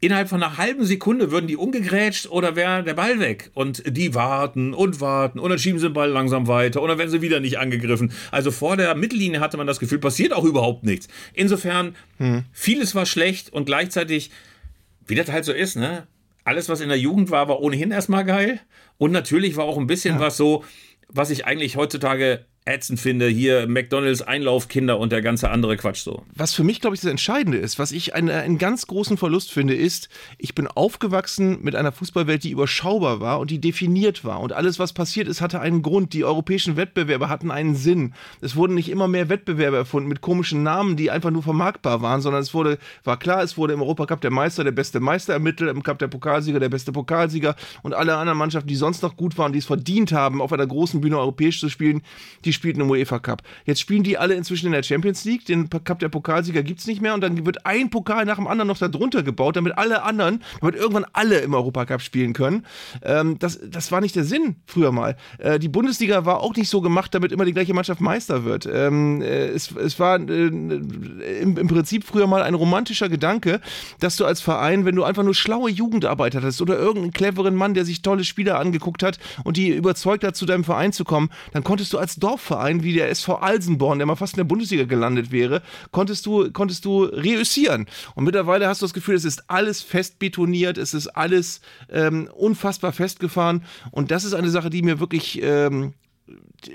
[0.00, 3.50] innerhalb von einer halben Sekunde würden die umgegrätscht oder wäre der Ball weg.
[3.54, 6.98] Und die warten und warten und dann schieben sie den Ball langsam weiter und dann
[6.98, 8.12] werden sie wieder nicht angegriffen.
[8.30, 11.06] Also vor der Mittellinie hatte man das Gefühl, passiert auch überhaupt nichts.
[11.32, 12.44] Insofern, hm.
[12.52, 14.30] vieles war schlecht und gleichzeitig,
[15.06, 16.06] wie das halt so ist, ne?
[16.42, 18.60] Alles, was in der Jugend war, war ohnehin erstmal geil.
[18.96, 20.20] Und natürlich war auch ein bisschen ja.
[20.20, 20.64] was so,
[21.12, 26.24] was ich eigentlich heutzutage ätzend finde, hier McDonalds Einlaufkinder und der ganze andere Quatsch so.
[26.34, 29.50] Was für mich, glaube ich, das Entscheidende ist, was ich einen, einen ganz großen Verlust
[29.50, 34.40] finde, ist, ich bin aufgewachsen mit einer Fußballwelt, die überschaubar war und die definiert war.
[34.40, 36.12] Und alles, was passiert ist, hatte einen Grund.
[36.12, 38.12] Die europäischen Wettbewerbe hatten einen Sinn.
[38.42, 42.20] Es wurden nicht immer mehr Wettbewerbe erfunden mit komischen Namen, die einfach nur vermarktbar waren,
[42.20, 45.70] sondern es wurde, war klar, es wurde im Europacup der Meister der beste Meister ermittelt,
[45.70, 49.38] im Cup der Pokalsieger der beste Pokalsieger und alle anderen Mannschaften, die sonst noch gut
[49.38, 52.02] waren, die es verdient haben, auf einer großen Bühne europäisch zu spielen,
[52.44, 53.42] die spielten im UEFA Cup.
[53.64, 55.44] Jetzt spielen die alle inzwischen in der Champions League.
[55.46, 58.46] Den Cup der Pokalsieger gibt es nicht mehr und dann wird ein Pokal nach dem
[58.46, 62.64] anderen noch darunter gebaut, damit alle anderen, damit irgendwann alle im Europa Cup spielen können.
[63.02, 65.16] Ähm, das, das war nicht der Sinn früher mal.
[65.38, 68.66] Äh, die Bundesliga war auch nicht so gemacht, damit immer die gleiche Mannschaft Meister wird.
[68.66, 73.60] Ähm, äh, es, es war äh, im, im Prinzip früher mal ein romantischer Gedanke,
[73.98, 77.74] dass du als Verein, wenn du einfach nur schlaue Jugendarbeit hattest oder irgendeinen cleveren Mann,
[77.74, 81.30] der sich tolle Spieler angeguckt hat und die überzeugt hat, zu deinem Verein zu kommen,
[81.52, 84.84] dann konntest du als Dorfverein wie der SV Alsenborn, der mal fast in der Bundesliga
[84.84, 85.62] gelandet wäre,
[85.92, 87.86] konntest du, konntest du reüssieren.
[88.14, 91.60] Und mittlerweile hast du das Gefühl, es ist alles fest betoniert, es ist alles
[91.90, 93.64] ähm, unfassbar festgefahren.
[93.90, 95.94] Und das ist eine Sache, die mir wirklich ähm,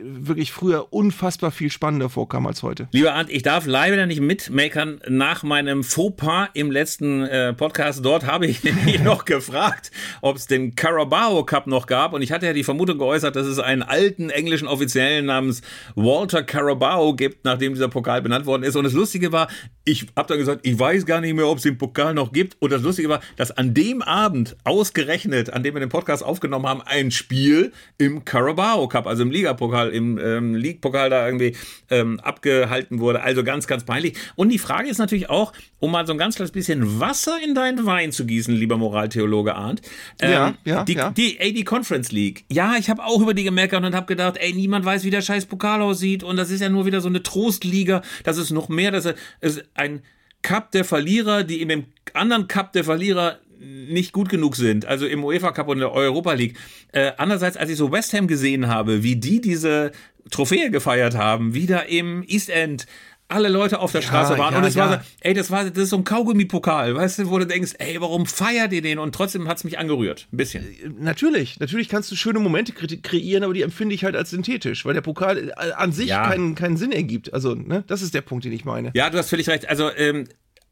[0.02, 2.88] wirklich früher unfassbar viel spannender vorkam als heute.
[2.92, 8.04] Lieber Arndt, ich darf leider nicht mitmeckern nach meinem Fauxpas im letzten äh, Podcast.
[8.04, 9.92] Dort habe ich nämlich noch gefragt,
[10.22, 12.14] ob es den Carabao Cup noch gab.
[12.14, 15.62] Und ich hatte ja die Vermutung geäußert, dass es einen alten englischen Offiziellen namens
[15.96, 18.76] Walter Carabao gibt, nachdem dieser Pokal benannt worden ist.
[18.76, 19.48] Und das Lustige war,
[19.84, 22.58] ich habe dann gesagt, ich weiß gar nicht mehr, ob es den Pokal noch gibt.
[22.60, 26.68] Und das Lustige war, dass an dem Abend ausgerechnet, an dem wir den Podcast aufgenommen
[26.68, 31.56] haben, ein Spiel im Carabao Cup, also im Ligapokal, im ähm, League-Pokal da irgendwie
[31.90, 33.22] ähm, abgehalten wurde.
[33.22, 34.18] Also ganz, ganz peinlich.
[34.36, 37.54] Und die Frage ist natürlich auch, um mal so ein ganz kleines bisschen Wasser in
[37.54, 39.82] deinen Wein zu gießen, lieber Moraltheologe Arndt.
[40.20, 41.12] Ähm, ja, ja, die, ja.
[41.12, 42.46] Die, ey, die Conference League.
[42.52, 45.22] Ja, ich habe auch über die gemeckert und habe gedacht, ey, niemand weiß, wie der
[45.22, 46.24] scheiß Pokal aussieht.
[46.24, 48.02] Und das ist ja nur wieder so eine Trostliga.
[48.24, 49.08] Das ist noch mehr, das
[49.42, 50.02] ist ein
[50.42, 55.06] Cup der Verlierer, die in dem anderen Cup der Verlierer nicht gut genug sind, also
[55.06, 56.58] im UEFA Cup und der Europa League.
[56.92, 59.92] Äh, andererseits, als ich so West Ham gesehen habe, wie die diese
[60.30, 62.88] Trophäe gefeiert haben, wieder im East End,
[63.28, 64.90] alle Leute auf der ja, Straße waren ja, und es ja.
[64.90, 67.74] war so, ey, das war das ist so ein Kaugummi-Pokal, weißt du, wo du denkst,
[67.80, 69.00] ey, warum feiert ihr den?
[69.00, 70.64] Und trotzdem hat es mich angerührt, ein bisschen.
[70.64, 74.86] Äh, natürlich, natürlich kannst du schöne Momente kreieren, aber die empfinde ich halt als synthetisch,
[74.86, 77.34] weil der Pokal äh, an sich keinen, keinen Sinn ergibt.
[77.34, 78.92] Also, ne, das ist der Punkt, den ich meine.
[78.94, 79.68] Ja, du hast völlig recht.
[79.68, 80.26] Also, ähm,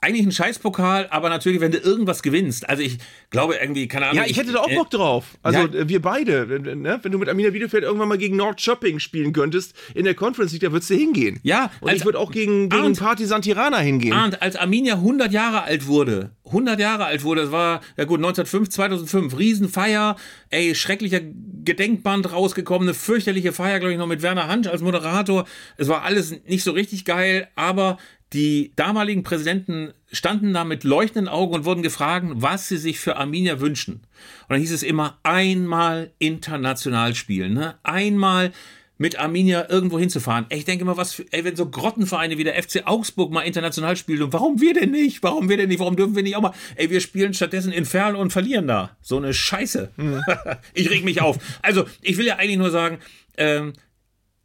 [0.04, 2.70] eigentlich ein Scheißpokal, aber natürlich, wenn du irgendwas gewinnst.
[2.70, 2.98] Also ich
[3.30, 4.18] glaube irgendwie, keine Ahnung.
[4.18, 5.38] Ja, ich hätte da auch äh, Bock drauf.
[5.42, 5.66] Also ja.
[5.66, 6.46] Äh, wir beide,
[6.76, 7.00] ne?
[7.02, 10.52] wenn du mit Amina Bielefeld irgendwann mal gegen Nord Shopping spielen könntest in der Conference
[10.52, 11.40] League, da würdest du hingehen.
[11.44, 11.72] Ja.
[11.80, 14.14] Und ich würde auch gegen, gegen Arndt, Partisan Tirana hingehen.
[14.14, 18.20] Arndt, als Arminia 100 Jahre alt wurde, 100 Jahre alt wurde, das war, ja gut,
[18.20, 20.18] 1905, 2005, Riesenfeier,
[20.50, 21.22] ey, schrecklicher
[21.64, 25.46] Gedenkband rausgekommen, eine fürchterliche Feier, glaube ich, noch mit Werner Hansch als Moderator.
[25.78, 27.98] Es war alles nicht so richtig geil, aber
[28.34, 33.18] die damaligen Präsidenten standen da mit leuchtenden Augen und wurden gefragt, was sie sich für
[33.18, 33.94] Arminia wünschen.
[33.94, 37.76] Und dann hieß es immer, einmal international spielen, ne?
[37.84, 38.52] einmal
[38.98, 40.46] mit Arminia irgendwo hinzufahren.
[40.50, 43.98] Ich denke immer, was für, ey, wenn so Grottenvereine wie der FC Augsburg mal international
[43.98, 45.24] spielen, und warum wir denn nicht?
[45.24, 45.80] Warum wir denn nicht?
[45.80, 46.54] Warum dürfen wir nicht auch mal?
[46.76, 48.96] Ey, wir spielen stattdessen in Ferl und verlieren da.
[49.02, 49.92] So eine Scheiße.
[49.98, 50.22] Mhm.
[50.74, 51.38] ich reg mich auf.
[51.62, 53.00] Also, ich will ja eigentlich nur sagen,
[53.36, 53.74] ähm,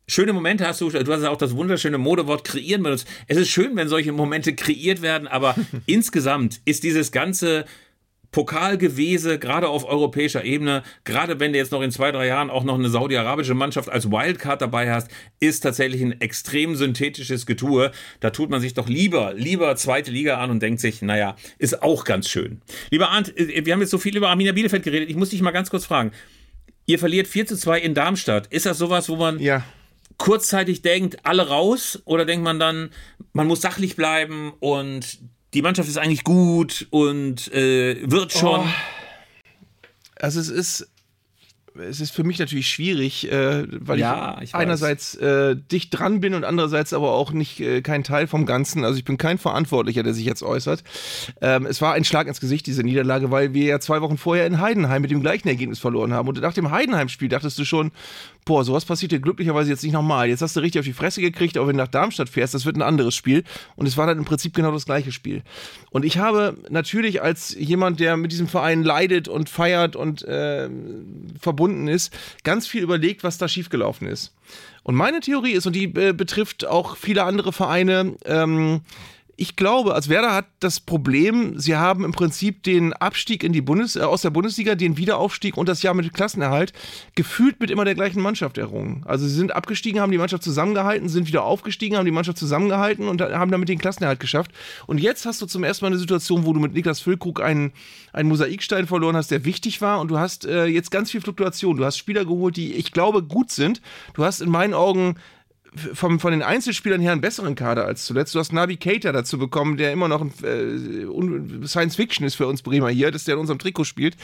[0.09, 3.07] schöne Momente hast du, du hast ja auch das wunderschöne Modewort kreieren benutzt.
[3.29, 5.55] Es ist schön, wenn solche Momente kreiert werden, aber
[5.87, 7.67] insgesamt ist dieses ganze
[8.31, 12.63] Pokalgewese, gerade auf europäischer Ebene, gerade wenn du jetzt noch in zwei, drei Jahren auch
[12.63, 17.91] noch eine saudi-arabische Mannschaft als Wildcard dabei hast, ist tatsächlich ein extrem synthetisches Getue.
[18.21, 21.83] Da tut man sich doch lieber, lieber zweite Liga an und denkt sich, naja, ist
[21.83, 22.61] auch ganz schön.
[22.91, 25.09] Lieber Arndt, äh, wir haben jetzt so viel über Arminia Bielefeld geredet.
[25.09, 26.13] Ich muss dich mal ganz kurz fragen.
[26.85, 28.47] Ihr verliert 4 zu 2 in Darmstadt.
[28.49, 29.65] Ist das sowas, wo man ja
[30.19, 32.01] kurzzeitig denkt, alle raus?
[32.05, 32.91] Oder denkt man dann,
[33.33, 35.19] man muss sachlich bleiben und
[35.55, 38.61] die Mannschaft ist eigentlich gut und äh, wird schon?
[38.61, 38.67] Oh.
[40.21, 40.89] Also es ist
[41.81, 46.21] es ist für mich natürlich schwierig, äh, weil ja, ich, ich einerseits äh, dicht dran
[46.21, 48.85] bin und andererseits aber auch nicht äh, kein Teil vom Ganzen.
[48.85, 50.83] Also ich bin kein Verantwortlicher, der sich jetzt äußert.
[51.41, 54.47] Ähm, es war ein Schlag ins Gesicht, diese Niederlage, weil wir ja zwei Wochen vorher
[54.47, 56.29] in Heidenheim mit dem gleichen Ergebnis verloren haben.
[56.29, 57.93] Und nach dem Heidenheim-Spiel dachtest du schon,
[58.49, 60.27] boah, sowas passiert dir glücklicherweise jetzt nicht nochmal.
[60.31, 62.65] Jetzt hast du richtig auf die Fresse gekriegt, auch wenn du nach Darmstadt fährst, das
[62.65, 63.45] wird ein anderes Spiel.
[63.77, 65.43] Und es war dann im Prinzip genau das gleiche Spiel.
[65.91, 70.71] Und ich habe natürlich als jemand, der mit diesem Verein leidet und feiert und äh,
[71.39, 72.11] verbunden ist,
[72.43, 74.35] ganz viel überlegt, was da schiefgelaufen ist.
[74.83, 78.81] Und meine Theorie ist, und die äh, betrifft auch viele andere Vereine, ähm,
[79.41, 83.61] ich glaube, als Werder hat das Problem, sie haben im Prinzip den Abstieg in die
[83.61, 86.73] Bundes äh, aus der Bundesliga, den Wiederaufstieg und das Jahr mit Klassenerhalt
[87.15, 89.05] gefühlt mit immer der gleichen Mannschaft errungen.
[89.07, 93.07] Also sie sind abgestiegen, haben die Mannschaft zusammengehalten, sind wieder aufgestiegen, haben die Mannschaft zusammengehalten
[93.07, 94.51] und haben damit den Klassenerhalt geschafft.
[94.89, 97.71] Und jetzt hast du zum ersten Mal eine Situation, wo du mit Niklas Füllkrug einen,
[98.13, 101.77] einen Mosaikstein verloren hast, der wichtig war und du hast äh, jetzt ganz viel Fluktuation.
[101.77, 103.83] Du hast Spieler geholt, die ich glaube gut sind.
[104.15, 105.15] Du hast in meinen Augen
[105.75, 108.35] vom, von den Einzelspielern her einen besseren Kader als zuletzt.
[108.35, 112.47] Du hast Navi Keita dazu bekommen, der immer noch ein, äh, Science Fiction ist für
[112.47, 114.17] uns Bremer hier, dass der in unserem Trikot spielt.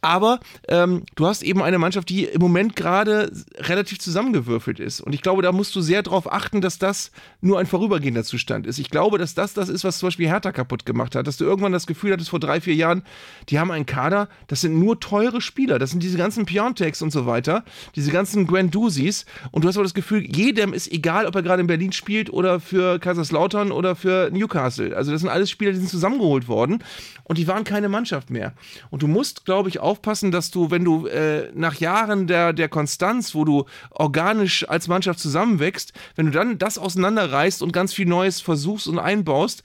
[0.00, 5.00] Aber ähm, du hast eben eine Mannschaft, die im Moment gerade relativ zusammengewürfelt ist.
[5.00, 8.66] Und ich glaube, da musst du sehr darauf achten, dass das nur ein vorübergehender Zustand
[8.66, 8.78] ist.
[8.78, 11.26] Ich glaube, dass das das ist, was zum Beispiel Hertha kaputt gemacht hat.
[11.26, 13.02] Dass du irgendwann das Gefühl hattest vor drei, vier Jahren,
[13.48, 15.78] die haben einen Kader, das sind nur teure Spieler.
[15.78, 17.64] Das sind diese ganzen Piontex und so weiter,
[17.96, 19.24] diese ganzen Gwendousis.
[19.50, 22.30] Und du hast aber das Gefühl, jedem ist egal, ob er gerade in Berlin spielt
[22.30, 24.96] oder für Kaiserslautern oder für Newcastle.
[24.96, 26.84] Also das sind alles Spieler, die sind zusammengeholt worden
[27.24, 28.52] und die waren keine Mannschaft mehr.
[28.90, 32.68] Und du musst, glaube ich, aufpassen, dass du, wenn du äh, nach Jahren der, der
[32.68, 38.06] Konstanz, wo du organisch als Mannschaft zusammenwächst, wenn du dann das auseinanderreißt und ganz viel
[38.06, 39.62] Neues versuchst und einbaust,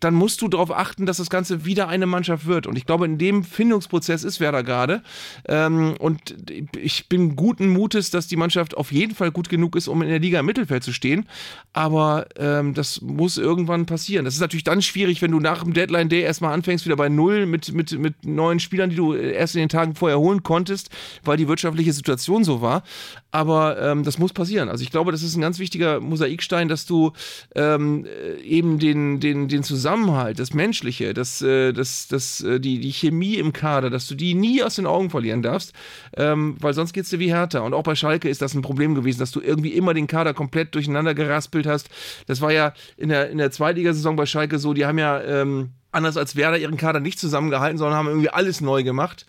[0.00, 2.66] dann musst du darauf achten, dass das Ganze wieder eine Mannschaft wird.
[2.66, 5.02] Und ich glaube, in dem Findungsprozess ist Werder gerade.
[5.46, 6.36] Ähm, und
[6.76, 10.08] ich bin guten Mutes, dass die Mannschaft auf jeden Fall gut genug ist, um in
[10.08, 11.26] der Liga im Mittelfeld zu stehen.
[11.72, 14.24] Aber ähm, das muss irgendwann passieren.
[14.24, 17.08] Das ist natürlich dann schwierig, wenn du nach dem Deadline Day erstmal anfängst, wieder bei
[17.08, 20.90] Null mit, mit, mit neuen Spielern, die du erst in den Tagen vorher holen konntest,
[21.24, 22.84] weil die wirtschaftliche Situation so war.
[23.30, 24.68] Aber ähm, das muss passieren.
[24.68, 27.12] Also ich glaube, das ist ein ganz wichtiger Mosaikstein, dass du
[27.54, 28.06] ähm,
[28.42, 33.36] eben den, den, den Zusammenhalt, das Menschliche, das, äh, das, das, äh, die, die Chemie
[33.36, 35.72] im Kader, dass du die nie aus den Augen verlieren darfst,
[36.14, 37.64] ähm, weil sonst geht es dir wie härter.
[37.64, 40.34] Und auch bei Schalke ist das ein Problem gewesen, dass du irgendwie immer den Kader
[40.34, 41.88] komplett durcheinander geraspelt hast.
[42.26, 45.70] Das war ja in der, in der Zweitligasaison bei Schalke so, die haben ja ähm,
[45.90, 49.24] anders als Werder ihren Kader nicht zusammengehalten, sondern haben irgendwie alles neu gemacht.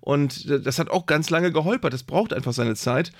[0.00, 1.94] Und das hat auch ganz lange geholpert.
[1.94, 3.12] Das braucht einfach seine Zeit.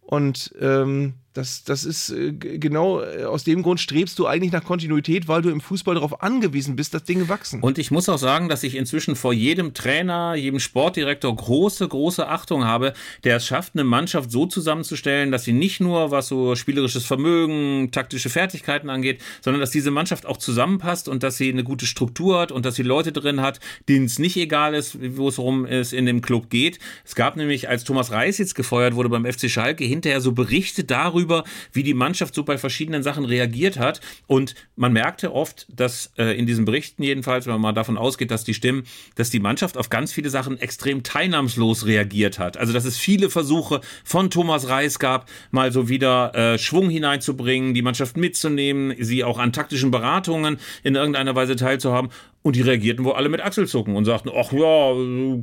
[0.00, 4.64] Und ähm, das, das ist äh, genau äh, aus dem Grund strebst du eigentlich nach
[4.64, 7.60] Kontinuität, weil du im Fußball darauf angewiesen bist, dass Dinge wachsen.
[7.60, 12.26] Und ich muss auch sagen, dass ich inzwischen vor jedem Trainer, jedem Sportdirektor große, große
[12.26, 16.54] Achtung habe, der es schafft, eine Mannschaft so zusammenzustellen, dass sie nicht nur, was so
[16.56, 21.64] spielerisches Vermögen, taktische Fertigkeiten angeht, sondern dass diese Mannschaft auch zusammenpasst und dass sie eine
[21.64, 25.28] gute Struktur hat und dass sie Leute drin hat, denen es nicht egal ist, wo
[25.28, 26.78] es rum es in dem Club geht.
[27.04, 30.84] Es gab nämlich, als Thomas Reis jetzt gefeuert wurde beim FC Schalke, hinterher so Berichte
[30.84, 34.00] darüber, darüber, wie die Mannschaft so bei verschiedenen Sachen reagiert hat.
[34.26, 38.30] Und man merkte oft, dass äh, in diesen Berichten jedenfalls, wenn man mal davon ausgeht,
[38.30, 38.84] dass die stimmen,
[39.16, 42.56] dass die Mannschaft auf ganz viele Sachen extrem teilnahmslos reagiert hat.
[42.56, 47.74] Also dass es viele Versuche von Thomas Reis gab, mal so wieder äh, Schwung hineinzubringen,
[47.74, 52.10] die Mannschaft mitzunehmen, sie auch an taktischen Beratungen in irgendeiner Weise teilzuhaben.
[52.46, 54.94] Und die reagierten wohl alle mit Achselzucken und sagten, ach ja,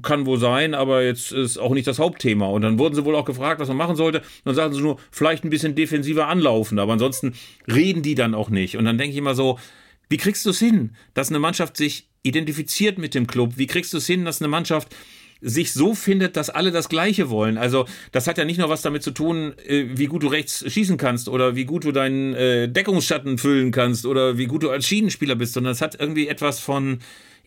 [0.03, 2.45] kann wohl sein, aber jetzt ist auch nicht das Hauptthema.
[2.45, 4.19] Und dann wurden sie wohl auch gefragt, was man machen sollte.
[4.19, 7.33] Und dann sagten sie nur, vielleicht ein bisschen defensiver anlaufen, aber ansonsten
[7.67, 8.77] reden die dann auch nicht.
[8.77, 9.59] Und dann denke ich immer so,
[10.07, 13.57] wie kriegst du es hin, dass eine Mannschaft sich identifiziert mit dem Club?
[13.57, 14.95] Wie kriegst du es hin, dass eine Mannschaft
[15.43, 17.57] sich so findet, dass alle das Gleiche wollen.
[17.57, 20.63] Also das hat ja nicht nur was damit zu tun, äh, wie gut du rechts
[20.65, 24.69] schießen kannst oder wie gut du deinen äh, Deckungsschatten füllen kannst oder wie gut du
[24.69, 26.99] als Schienenspieler bist, sondern es hat irgendwie etwas von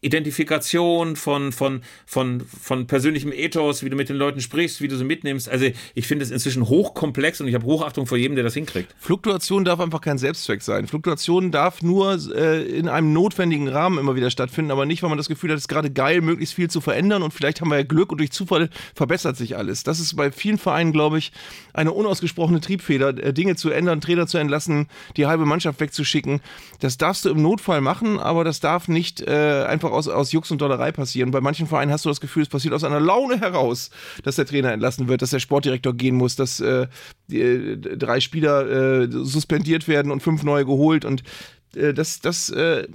[0.07, 4.97] Identifikation, von, von, von, von persönlichem Ethos, wie du mit den Leuten sprichst, wie du
[4.97, 5.49] sie mitnimmst.
[5.49, 8.95] Also ich finde es inzwischen hochkomplex und ich habe Hochachtung vor jedem, der das hinkriegt.
[8.99, 10.87] Fluktuation darf einfach kein Selbstzweck sein.
[10.87, 15.19] Fluktuation darf nur äh, in einem notwendigen Rahmen immer wieder stattfinden, aber nicht, weil man
[15.19, 17.79] das Gefühl hat, es ist gerade geil, möglichst viel zu verändern und vielleicht haben wir
[17.79, 19.83] ja Glück und durch Zufall verbessert sich alles.
[19.83, 21.33] Das ist bei vielen Vereinen, glaube ich,
[21.73, 26.41] eine unausgesprochene Triebfeder, äh, Dinge zu ändern, Trainer zu entlassen, die halbe Mannschaft wegzuschicken.
[26.81, 30.51] Das darfst du im Notfall machen, aber das darf nicht äh, einfach aus, aus Jux
[30.51, 31.31] und Dollerei passieren.
[31.31, 33.91] Bei manchen Vereinen hast du das Gefühl, es passiert aus einer Laune heraus,
[34.23, 36.87] dass der Trainer entlassen wird, dass der Sportdirektor gehen muss, dass äh,
[37.29, 41.23] die, äh, drei Spieler äh, suspendiert werden und fünf neue geholt und
[41.75, 42.87] äh, das, das äh,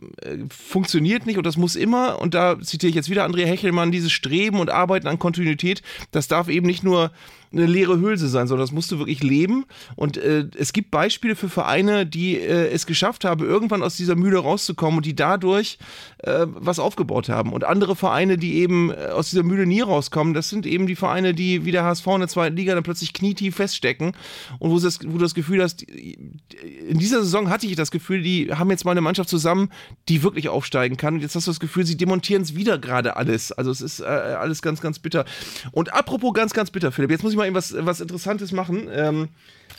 [0.50, 4.12] funktioniert nicht und das muss immer, und da zitiere ich jetzt wieder Andrea Hechelmann, dieses
[4.12, 5.82] Streben und Arbeiten an Kontinuität,
[6.12, 7.12] das darf eben nicht nur
[7.54, 9.66] eine leere Hülse sein, sondern das musst du wirklich leben.
[9.96, 14.16] Und äh, es gibt Beispiele für Vereine, die äh, es geschafft haben, irgendwann aus dieser
[14.16, 15.78] Mühle rauszukommen und die dadurch
[16.20, 17.54] äh, was aufgebaut haben.
[17.54, 20.96] Und andere Vereine, die eben äh, aus dieser Mühle nie rauskommen, das sind eben die
[20.96, 24.14] Vereine, die wie der HSV in der zweiten Liga dann plötzlich knietief feststecken
[24.60, 28.22] und wo, das, wo du das Gefühl hast, in dieser Saison hatte ich das Gefühl,
[28.22, 29.70] die haben jetzt mal eine Mannschaft zusammen,
[30.10, 31.16] die wirklich aufsteigen kann.
[31.16, 33.52] Und jetzt hast du das Gefühl, sie demontieren es wieder gerade alles.
[33.52, 35.26] Also es ist äh, alles ganz, ganz bitter.
[35.72, 38.90] Und apropos ganz, ganz bitter, Philipp, jetzt muss ich mal was, was Interessantes machen.
[38.92, 39.30] Ähm,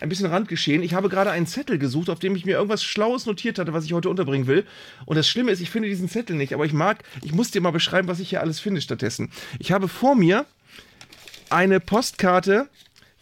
[0.01, 0.83] ein bisschen Randgeschehen.
[0.83, 3.85] Ich habe gerade einen Zettel gesucht, auf dem ich mir irgendwas Schlaues notiert hatte, was
[3.85, 4.67] ich heute unterbringen will.
[5.05, 7.61] Und das Schlimme ist, ich finde diesen Zettel nicht, aber ich mag, ich muss dir
[7.61, 9.31] mal beschreiben, was ich hier alles finde stattdessen.
[9.59, 10.47] Ich habe vor mir
[11.51, 12.69] eine Postkarte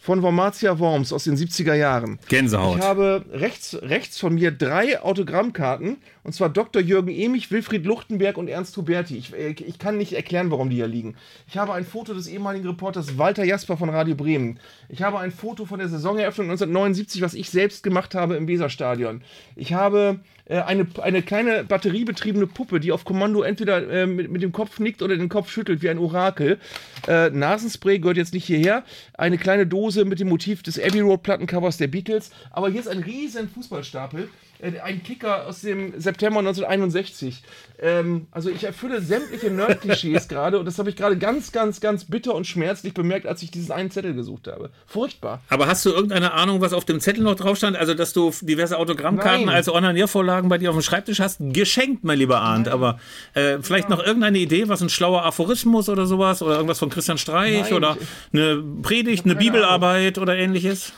[0.01, 2.17] von Wormatia Worms aus den 70er Jahren.
[2.27, 2.79] Gänsehaut.
[2.79, 6.81] Ich habe rechts, rechts von mir drei Autogrammkarten, und zwar Dr.
[6.81, 9.15] Jürgen Emich, Wilfried Luchtenberg und Ernst Huberti.
[9.15, 11.15] Ich, äh, ich kann nicht erklären, warum die hier liegen.
[11.47, 14.59] Ich habe ein Foto des ehemaligen Reporters Walter Jasper von Radio Bremen.
[14.89, 19.21] Ich habe ein Foto von der Saisoneröffnung 1979, was ich selbst gemacht habe im Weserstadion.
[19.55, 20.19] Ich habe
[20.59, 25.01] eine, eine kleine batteriebetriebene Puppe, die auf Kommando entweder äh, mit, mit dem Kopf nickt
[25.01, 26.59] oder den Kopf schüttelt wie ein Orakel.
[27.07, 28.83] Äh, Nasenspray gehört jetzt nicht hierher.
[29.13, 32.31] Eine kleine Dose mit dem Motiv des Abbey Road Plattencovers der Beatles.
[32.51, 34.27] Aber hier ist ein riesen Fußballstapel äh,
[34.61, 37.41] ein Kicker aus dem September 1961.
[37.79, 42.05] Ähm, also ich erfülle sämtliche Nerd-Klischees gerade und das habe ich gerade ganz, ganz, ganz
[42.05, 44.69] bitter und schmerzlich bemerkt, als ich diesen einen Zettel gesucht habe.
[44.85, 45.41] Furchtbar.
[45.49, 47.75] Aber hast du irgendeine Ahnung, was auf dem Zettel noch drauf stand?
[47.75, 49.55] Also, dass du diverse Autogrammkarten Nein.
[49.55, 51.37] als Onaniervorlagen bei dir auf dem Schreibtisch hast?
[51.39, 52.67] Geschenkt, mein lieber Arndt.
[52.67, 52.73] Nein.
[52.73, 52.99] Aber
[53.33, 53.95] äh, vielleicht ja.
[53.95, 56.43] noch irgendeine Idee, was ein schlauer Aphorismus oder sowas?
[56.43, 57.63] Oder irgendwas von Christian Streich?
[57.63, 57.73] Nein.
[57.73, 57.97] Oder
[58.31, 60.29] eine Predigt, eine Bibelarbeit Ahnung.
[60.29, 60.93] oder ähnliches?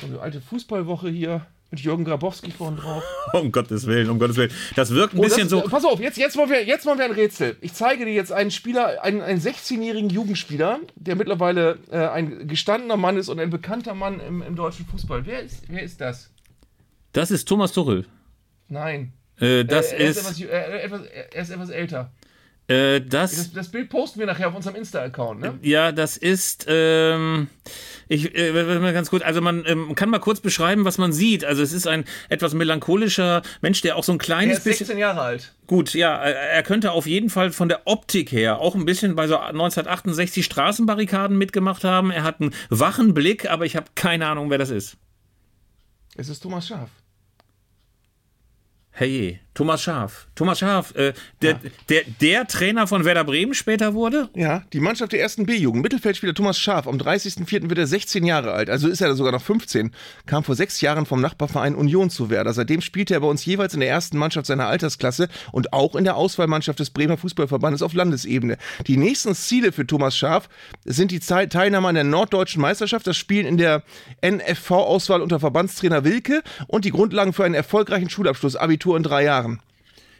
[0.00, 1.46] So eine alte Fußballwoche hier
[1.76, 3.02] mit Jürgen Grabowski vorhin drauf.
[3.32, 4.50] Um Gottes Willen, um Gottes Willen.
[4.76, 5.60] Das wirkt ein Oh, bisschen das, so.
[5.62, 7.56] Pass auf, jetzt, jetzt, machen wir, jetzt machen wir ein Rätsel.
[7.60, 12.96] Ich zeige dir jetzt einen Spieler, einen, einen 16-jährigen Jugendspieler, der mittlerweile äh, ein gestandener
[12.96, 15.26] Mann ist und ein bekannter Mann im, im deutschen Fußball.
[15.26, 16.30] Wer ist, wer ist das?
[17.12, 18.06] Das ist Thomas Tuchel.
[18.68, 19.12] Nein.
[19.38, 20.16] Äh, das er, ist.
[20.18, 22.10] etwas, jü- äh, etwas, er ist etwas älter.
[22.68, 25.58] Äh, das, Das, das Bild posten wir nachher auf unserem Insta-Account, ne?
[25.62, 27.46] ja, das ist, ähm,
[28.08, 28.52] ich, äh,
[28.92, 31.44] ganz kurz, also man ähm, kann mal kurz beschreiben, was man sieht.
[31.44, 34.86] Also es ist ein etwas melancholischer Mensch, der auch so ein Er kleines ist bisschen,
[34.86, 35.54] 16 Jahre alt.
[35.68, 39.14] gut, ja, äh, er könnte auf jeden Fall von der Optik her auch ein bisschen
[39.14, 42.10] bei so 1968 Straßenbarrikaden mitgemacht haben.
[42.10, 44.96] Er hat einen wachen Blick, aber ich habe keine Ahnung, wer das ist.
[46.16, 46.90] Es ist Thomas Schaf.
[48.90, 50.26] Hey, Thomas Schaf.
[50.34, 54.28] Thomas Schaf, äh, der, der, der Trainer von Werder Bremen später wurde?
[54.34, 55.82] Ja, die Mannschaft der ersten B-Jugend.
[55.82, 56.86] Mittelfeldspieler Thomas Schaf.
[56.86, 57.70] Am 30.04.
[57.70, 58.68] wird er 16 Jahre alt.
[58.68, 59.92] Also ist er sogar noch 15.
[60.26, 62.52] Kam vor sechs Jahren vom Nachbarverein Union zu Werder.
[62.52, 66.04] Seitdem spielte er bei uns jeweils in der ersten Mannschaft seiner Altersklasse und auch in
[66.04, 68.58] der Auswahlmannschaft des Bremer Fußballverbandes auf Landesebene.
[68.86, 70.50] Die nächsten Ziele für Thomas Schaf
[70.84, 73.84] sind die Teilnahme an der Norddeutschen Meisterschaft, das Spielen in der
[74.22, 79.45] NFV-Auswahl unter Verbandstrainer Wilke und die Grundlagen für einen erfolgreichen Schulabschluss, Abitur in drei Jahren.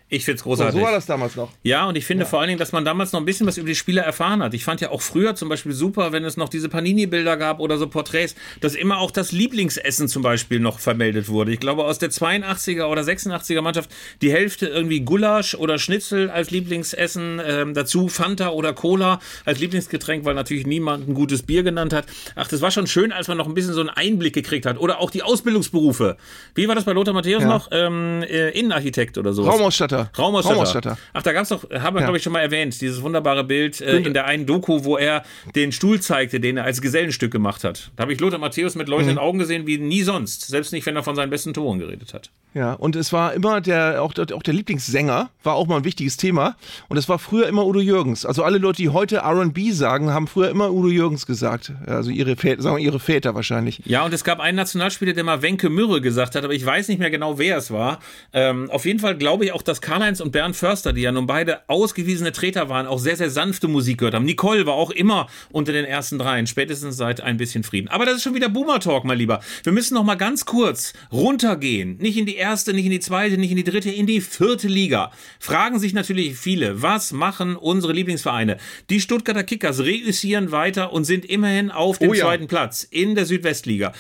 [0.08, 0.78] Ich find's So, großartig.
[0.78, 1.50] so war das damals noch.
[1.64, 3.66] Ja, und ich finde vor allen Dingen, dass man damals noch ein bisschen was über
[3.66, 4.54] die Spieler erfahren hat.
[4.54, 7.76] Ich fand ja auch früher zum Beispiel super, wenn es noch diese Panini-Bilder gab oder
[7.76, 11.50] so Porträts, dass immer auch das Lieblingsessen zum Beispiel noch vermeldet wurde.
[11.52, 13.90] Ich glaube, aus der 82er oder 86er Mannschaft
[14.22, 20.24] die Hälfte irgendwie Gulasch oder Schnitzel als Lieblingsessen, ähm, dazu Fanta oder Cola als Lieblingsgetränk,
[20.24, 22.06] weil natürlich niemand ein gutes Bier genannt hat.
[22.36, 24.78] Ach, das war schon schön, als man noch ein bisschen so einen Einblick gekriegt hat.
[24.78, 26.16] Oder auch die Ausbildungsberufe.
[26.54, 27.48] Wie war das bei Lothar Matthäus Ja.
[27.48, 27.68] noch?
[27.72, 29.42] Ähm, äh, Innenarchitekt oder so.
[29.42, 29.95] Raumausstatter.
[30.18, 30.54] Raumausstatter.
[30.54, 30.98] Raumausstatter.
[31.12, 32.06] Ach, da gab's doch, haben wir, Ja.
[32.06, 35.22] glaube ich, schon mal erwähnt, dieses wunderbare Bild äh, in der einen Doku, wo er
[35.54, 37.90] den Stuhl zeigte, den er als Gesellenstück gemacht hat.
[37.96, 39.20] Da habe ich Lothar Matthäus mit leuchtenden Mhm.
[39.22, 40.46] Augen gesehen, wie nie sonst.
[40.46, 42.30] Selbst nicht, wenn er von seinen besten Toren geredet hat.
[42.54, 45.84] Ja, und es war immer der, auch, der- auch der Lieblingssänger, war auch mal ein
[45.84, 46.56] wichtiges Thema.
[46.88, 48.24] Und es war früher immer Udo Jürgens.
[48.24, 51.72] Also alle Leute, die heute RB sagen, haben früher immer Udo Jürgens gesagt.
[51.86, 53.80] Also ihre Väter, sagen wir ihre Väter wahrscheinlich.
[53.84, 56.88] Ja, und es gab einen Nationalspieler, der mal Wenke Mürre gesagt hat, aber ich weiß
[56.88, 57.98] nicht mehr genau, wer es war.
[58.32, 61.28] Ähm, auf jeden Fall glaube ich auch, dass Karl-Heinz und Bernd Förster, die ja nun
[61.28, 64.24] beide ausgewiesene Treter waren, auch sehr, sehr sanfte Musik gehört haben.
[64.24, 67.86] Nicole war auch immer unter den ersten dreien, spätestens seit ein bisschen Frieden.
[67.86, 69.38] Aber das ist schon wieder Boomer-Talk, mein Lieber.
[69.62, 71.98] Wir müssen noch mal ganz kurz runtergehen.
[71.98, 74.66] Nicht in die erste, nicht in die zweite, nicht in die dritte, in die vierte
[74.66, 75.12] Liga.
[75.38, 78.56] Fragen sich natürlich viele, was machen unsere Lieblingsvereine?
[78.90, 82.24] Die Stuttgarter Kickers reüssieren weiter und sind immerhin auf dem Oh ja.
[82.24, 83.92] zweiten Platz in der Südwestliga.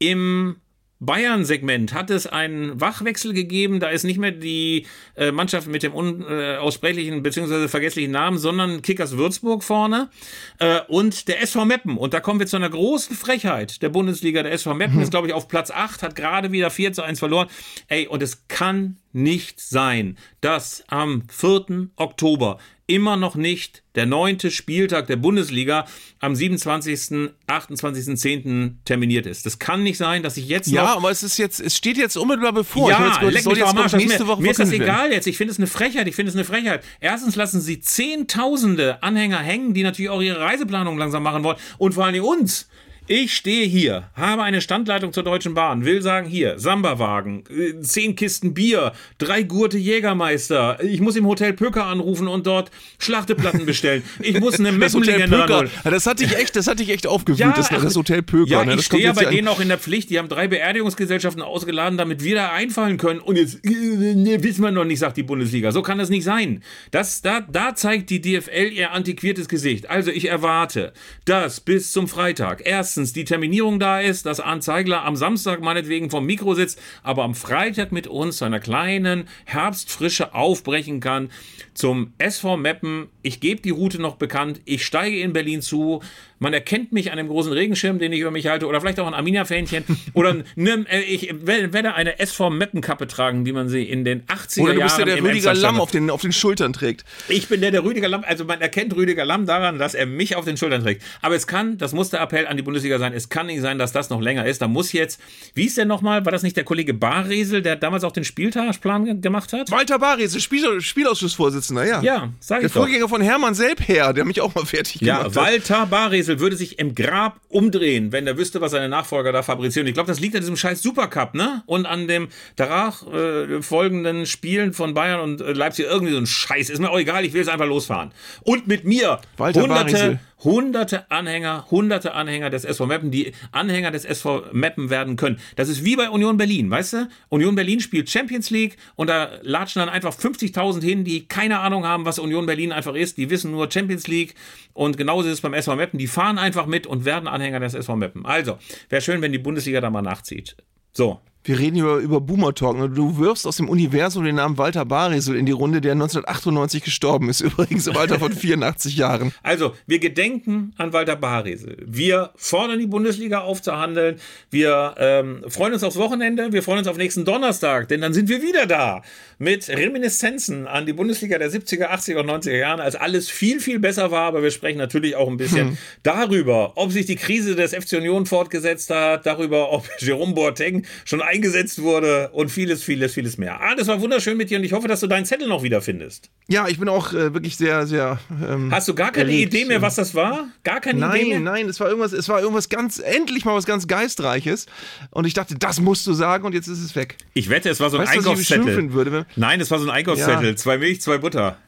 [0.00, 0.56] Im
[1.00, 3.80] Bayern-Segment hat es einen Wachwechsel gegeben.
[3.80, 4.86] Da ist nicht mehr die
[5.16, 7.68] äh, Mannschaft mit dem unaussprechlichen bzw.
[7.68, 10.10] vergesslichen Namen, sondern Kickers Würzburg vorne
[10.58, 11.96] äh, und der SV Meppen.
[11.96, 14.42] Und da kommen wir zu einer großen Frechheit der Bundesliga.
[14.42, 17.18] Der SV Meppen ist, glaube ich, auf Platz 8, hat gerade wieder 4 zu 1
[17.18, 17.48] verloren.
[17.86, 21.88] Ey, und es kann nicht sein, dass am 4.
[21.96, 25.86] Oktober immer noch nicht der neunte Spieltag der Bundesliga
[26.20, 28.76] am 27., 28.10.
[28.86, 29.44] terminiert ist.
[29.44, 32.16] Das kann nicht sein, dass ich jetzt Ja, aber es ist jetzt, es steht jetzt
[32.16, 32.90] unmittelbar bevor.
[32.90, 33.92] Ich ja, jetzt leck es soll jetzt am glaub Arsch.
[33.92, 35.26] ich, Das nächste mir, Woche mir ist das egal jetzt.
[35.26, 36.08] Ich finde es eine Frechheit.
[36.08, 36.82] Ich finde es eine Frechheit.
[36.98, 41.58] Erstens lassen sie Zehntausende Anhänger hängen, die natürlich auch ihre Reiseplanung langsam machen wollen.
[41.76, 42.68] Und vor allem uns.
[43.10, 48.14] Ich stehe hier, habe eine Standleitung zur Deutschen Bahn, will sagen hier, Samba-Wagen, äh, zehn
[48.14, 54.02] Kisten Bier, drei Gurte Jägermeister, ich muss im Hotel Pöcker anrufen und dort Schlachteplatten bestellen.
[54.20, 55.70] Ich muss eine Das Pöker, ranholen.
[55.84, 58.50] ja, das hat dich echt, das hat dich echt aufgewühlt, das, ach, das Hotel Pöker.
[58.50, 58.72] Ja, ne?
[58.72, 60.10] ich das stehe ja bei denen auch in der Pflicht.
[60.10, 63.20] Die haben drei Beerdigungsgesellschaften ausgeladen, damit wir da einfallen können.
[63.20, 65.72] Und jetzt äh, ne, wissen wir noch nicht, sagt die Bundesliga.
[65.72, 66.62] So kann das nicht sein.
[66.90, 69.88] Das, da, da zeigt die DFL ihr antiquiertes Gesicht.
[69.88, 70.92] Also ich erwarte,
[71.24, 72.66] dass bis zum Freitag
[72.98, 77.22] erstens die Terminierung da ist, dass Arndt Zeigler am Samstag meinetwegen vom Mikro sitzt, aber
[77.22, 81.30] am Freitag mit uns zu einer kleinen Herbstfrische aufbrechen kann
[81.78, 83.06] zum SV Meppen.
[83.22, 84.60] Ich gebe die Route noch bekannt.
[84.64, 86.02] Ich steige in Berlin zu.
[86.40, 89.06] Man erkennt mich an dem großen Regenschirm, den ich über mich halte, oder vielleicht auch
[89.06, 89.84] ein Arminia-Fähnchen.
[90.12, 94.74] oder ne, ich werde eine SV Meppen-Kappe tragen, wie man sie in den 80er Oder
[94.74, 97.04] du bist ja Jahren der im Rüdiger Lamm auf den, auf den Schultern trägt.
[97.28, 100.34] Ich bin der, der Rüdiger Lamm, also man erkennt Rüdiger Lamm daran, dass er mich
[100.34, 101.02] auf den Schultern trägt.
[101.22, 103.76] Aber es kann, das muss der Appell an die Bundesliga sein, es kann nicht sein,
[103.78, 104.62] dass das noch länger ist.
[104.62, 105.20] Da muss jetzt,
[105.54, 109.04] wie ist der nochmal, war das nicht der Kollege Barresel, der damals auch den Spieltagsplan
[109.04, 109.70] ge- gemacht hat?
[109.70, 112.00] Walter Barres, Spiel, Spielausschussvorsitzender, ja.
[112.02, 112.80] Ja, sag Der ich doch.
[112.82, 115.44] Vorgänger von Hermann Selbherr, der mich auch mal fertig Ja, gemacht hat.
[115.44, 119.86] Walter Baresel würde sich im Grab umdrehen, wenn er wüsste, was seine Nachfolger da fabrizieren.
[119.86, 121.62] Ich glaube, das liegt an diesem scheiß Supercup, ne?
[121.66, 125.86] Und an dem danach äh, folgenden Spielen von Bayern und äh, Leipzig.
[125.88, 126.70] Irgendwie so ein Scheiß.
[126.70, 128.12] Ist mir auch egal, ich will es einfach losfahren.
[128.42, 130.20] Und mit mir Walter hunderte, Baresel.
[130.44, 135.38] Hunderte Anhänger, hunderte Anhänger des SV Meppen, die Anhänger des SV Meppen werden können.
[135.56, 137.08] Das ist wie bei Union Berlin, weißt du?
[137.28, 141.84] Union Berlin spielt Champions League und da latschen dann einfach 50.000 hin, die keine Ahnung
[141.84, 143.16] haben, was Union Berlin einfach ist.
[143.16, 144.34] Die wissen nur Champions League
[144.72, 145.98] und genauso ist es beim SV Meppen.
[145.98, 148.24] Die fahren einfach mit und werden Anhänger des SV Meppen.
[148.24, 148.58] Also,
[148.88, 150.56] wäre schön, wenn die Bundesliga da mal nachzieht.
[150.92, 152.94] So, wir reden über, über Boomer Talk.
[152.94, 157.30] Du wirfst aus dem Universum den Namen Walter Barisel in die Runde, der 1998 gestorben
[157.30, 159.32] ist, übrigens im Alter von 84 Jahren.
[159.42, 161.78] Also, wir gedenken an Walter Barisel.
[161.86, 164.16] Wir fordern die Bundesliga aufzuhandeln.
[164.50, 166.52] Wir ähm, freuen uns aufs Wochenende.
[166.52, 169.02] Wir freuen uns auf nächsten Donnerstag, denn dann sind wir wieder da
[169.38, 173.78] mit Reminiszenzen an die Bundesliga der 70er, 80er und 90er Jahre, als alles viel, viel
[173.78, 174.26] besser war.
[174.26, 175.78] Aber wir sprechen natürlich auch ein bisschen hm.
[176.02, 181.22] darüber, ob sich die Krise des FC Union fortgesetzt hat, darüber, ob Jerome Boateng schon
[181.22, 183.60] ein eingesetzt wurde und vieles, vieles, vieles mehr.
[183.60, 186.30] Ah, das war wunderschön mit dir und ich hoffe, dass du deinen Zettel noch wiederfindest.
[186.48, 188.18] Ja, ich bin auch äh, wirklich sehr, sehr.
[188.30, 189.54] Ähm, Hast du gar keine erlebt.
[189.54, 190.48] Idee mehr, was das war?
[190.64, 191.40] Gar keine nein, Idee mehr?
[191.40, 194.66] Nein, nein, es war irgendwas, es war irgendwas ganz, endlich mal was ganz Geistreiches.
[195.10, 197.16] Und ich dachte, das musst du sagen und jetzt ist es weg.
[197.34, 198.92] Ich wette, es war so ein weißt, Einkaufszettel.
[198.92, 200.50] Würde, nein, es war so ein Einkaufszettel.
[200.50, 200.56] Ja.
[200.56, 201.58] Zwei Milch, zwei Butter.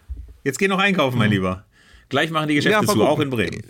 [0.44, 1.34] Jetzt geh noch einkaufen, mein hm.
[1.34, 1.64] Lieber.
[2.08, 3.62] Gleich machen die Geschäfte ja, zu, auch in Bremen.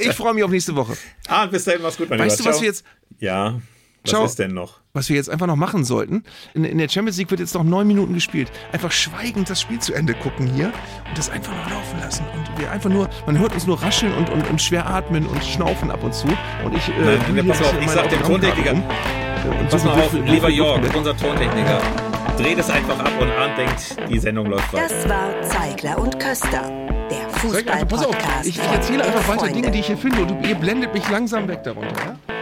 [0.00, 0.96] Ich freue mich auf nächste Woche.
[1.28, 2.50] Ah, bis dahin, mach's gut, mein weißt Lieber.
[2.50, 2.84] Weißt du, was wir jetzt.
[3.20, 3.60] Ja.
[4.04, 4.24] Was Ciao.
[4.24, 4.80] ist denn noch?
[4.94, 6.24] Was wir jetzt einfach noch machen sollten,
[6.54, 8.50] in, in, der Champions League wird jetzt noch neun Minuten gespielt.
[8.72, 10.72] Einfach schweigend das Spiel zu Ende gucken hier
[11.08, 12.24] und das einfach noch laufen lassen.
[12.36, 15.44] Und wir einfach nur, man hört uns nur rascheln und, und, und schwer atmen und
[15.44, 16.26] schnaufen ab und zu.
[16.64, 18.72] Und ich, äh, Nein, pass auf, ich sag dem Tontechniker.
[18.72, 18.82] Um.
[19.60, 21.80] Und pass so mal auf, lieber Jörg, unser Tontechniker.
[22.36, 24.88] Dreht es einfach ab und Arndt denkt, die Sendung läuft weiter.
[24.88, 26.70] Das war Zeigler und Köster.
[27.08, 28.46] Der Fußball-Podcast.
[28.46, 31.46] Ich, ich erzähle einfach weiter Dinge, die ich hier finde und ihr blendet mich langsam
[31.46, 32.16] weg darunter.
[32.28, 32.41] Ja?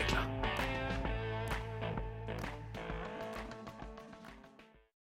[0.01, 0.30] regler.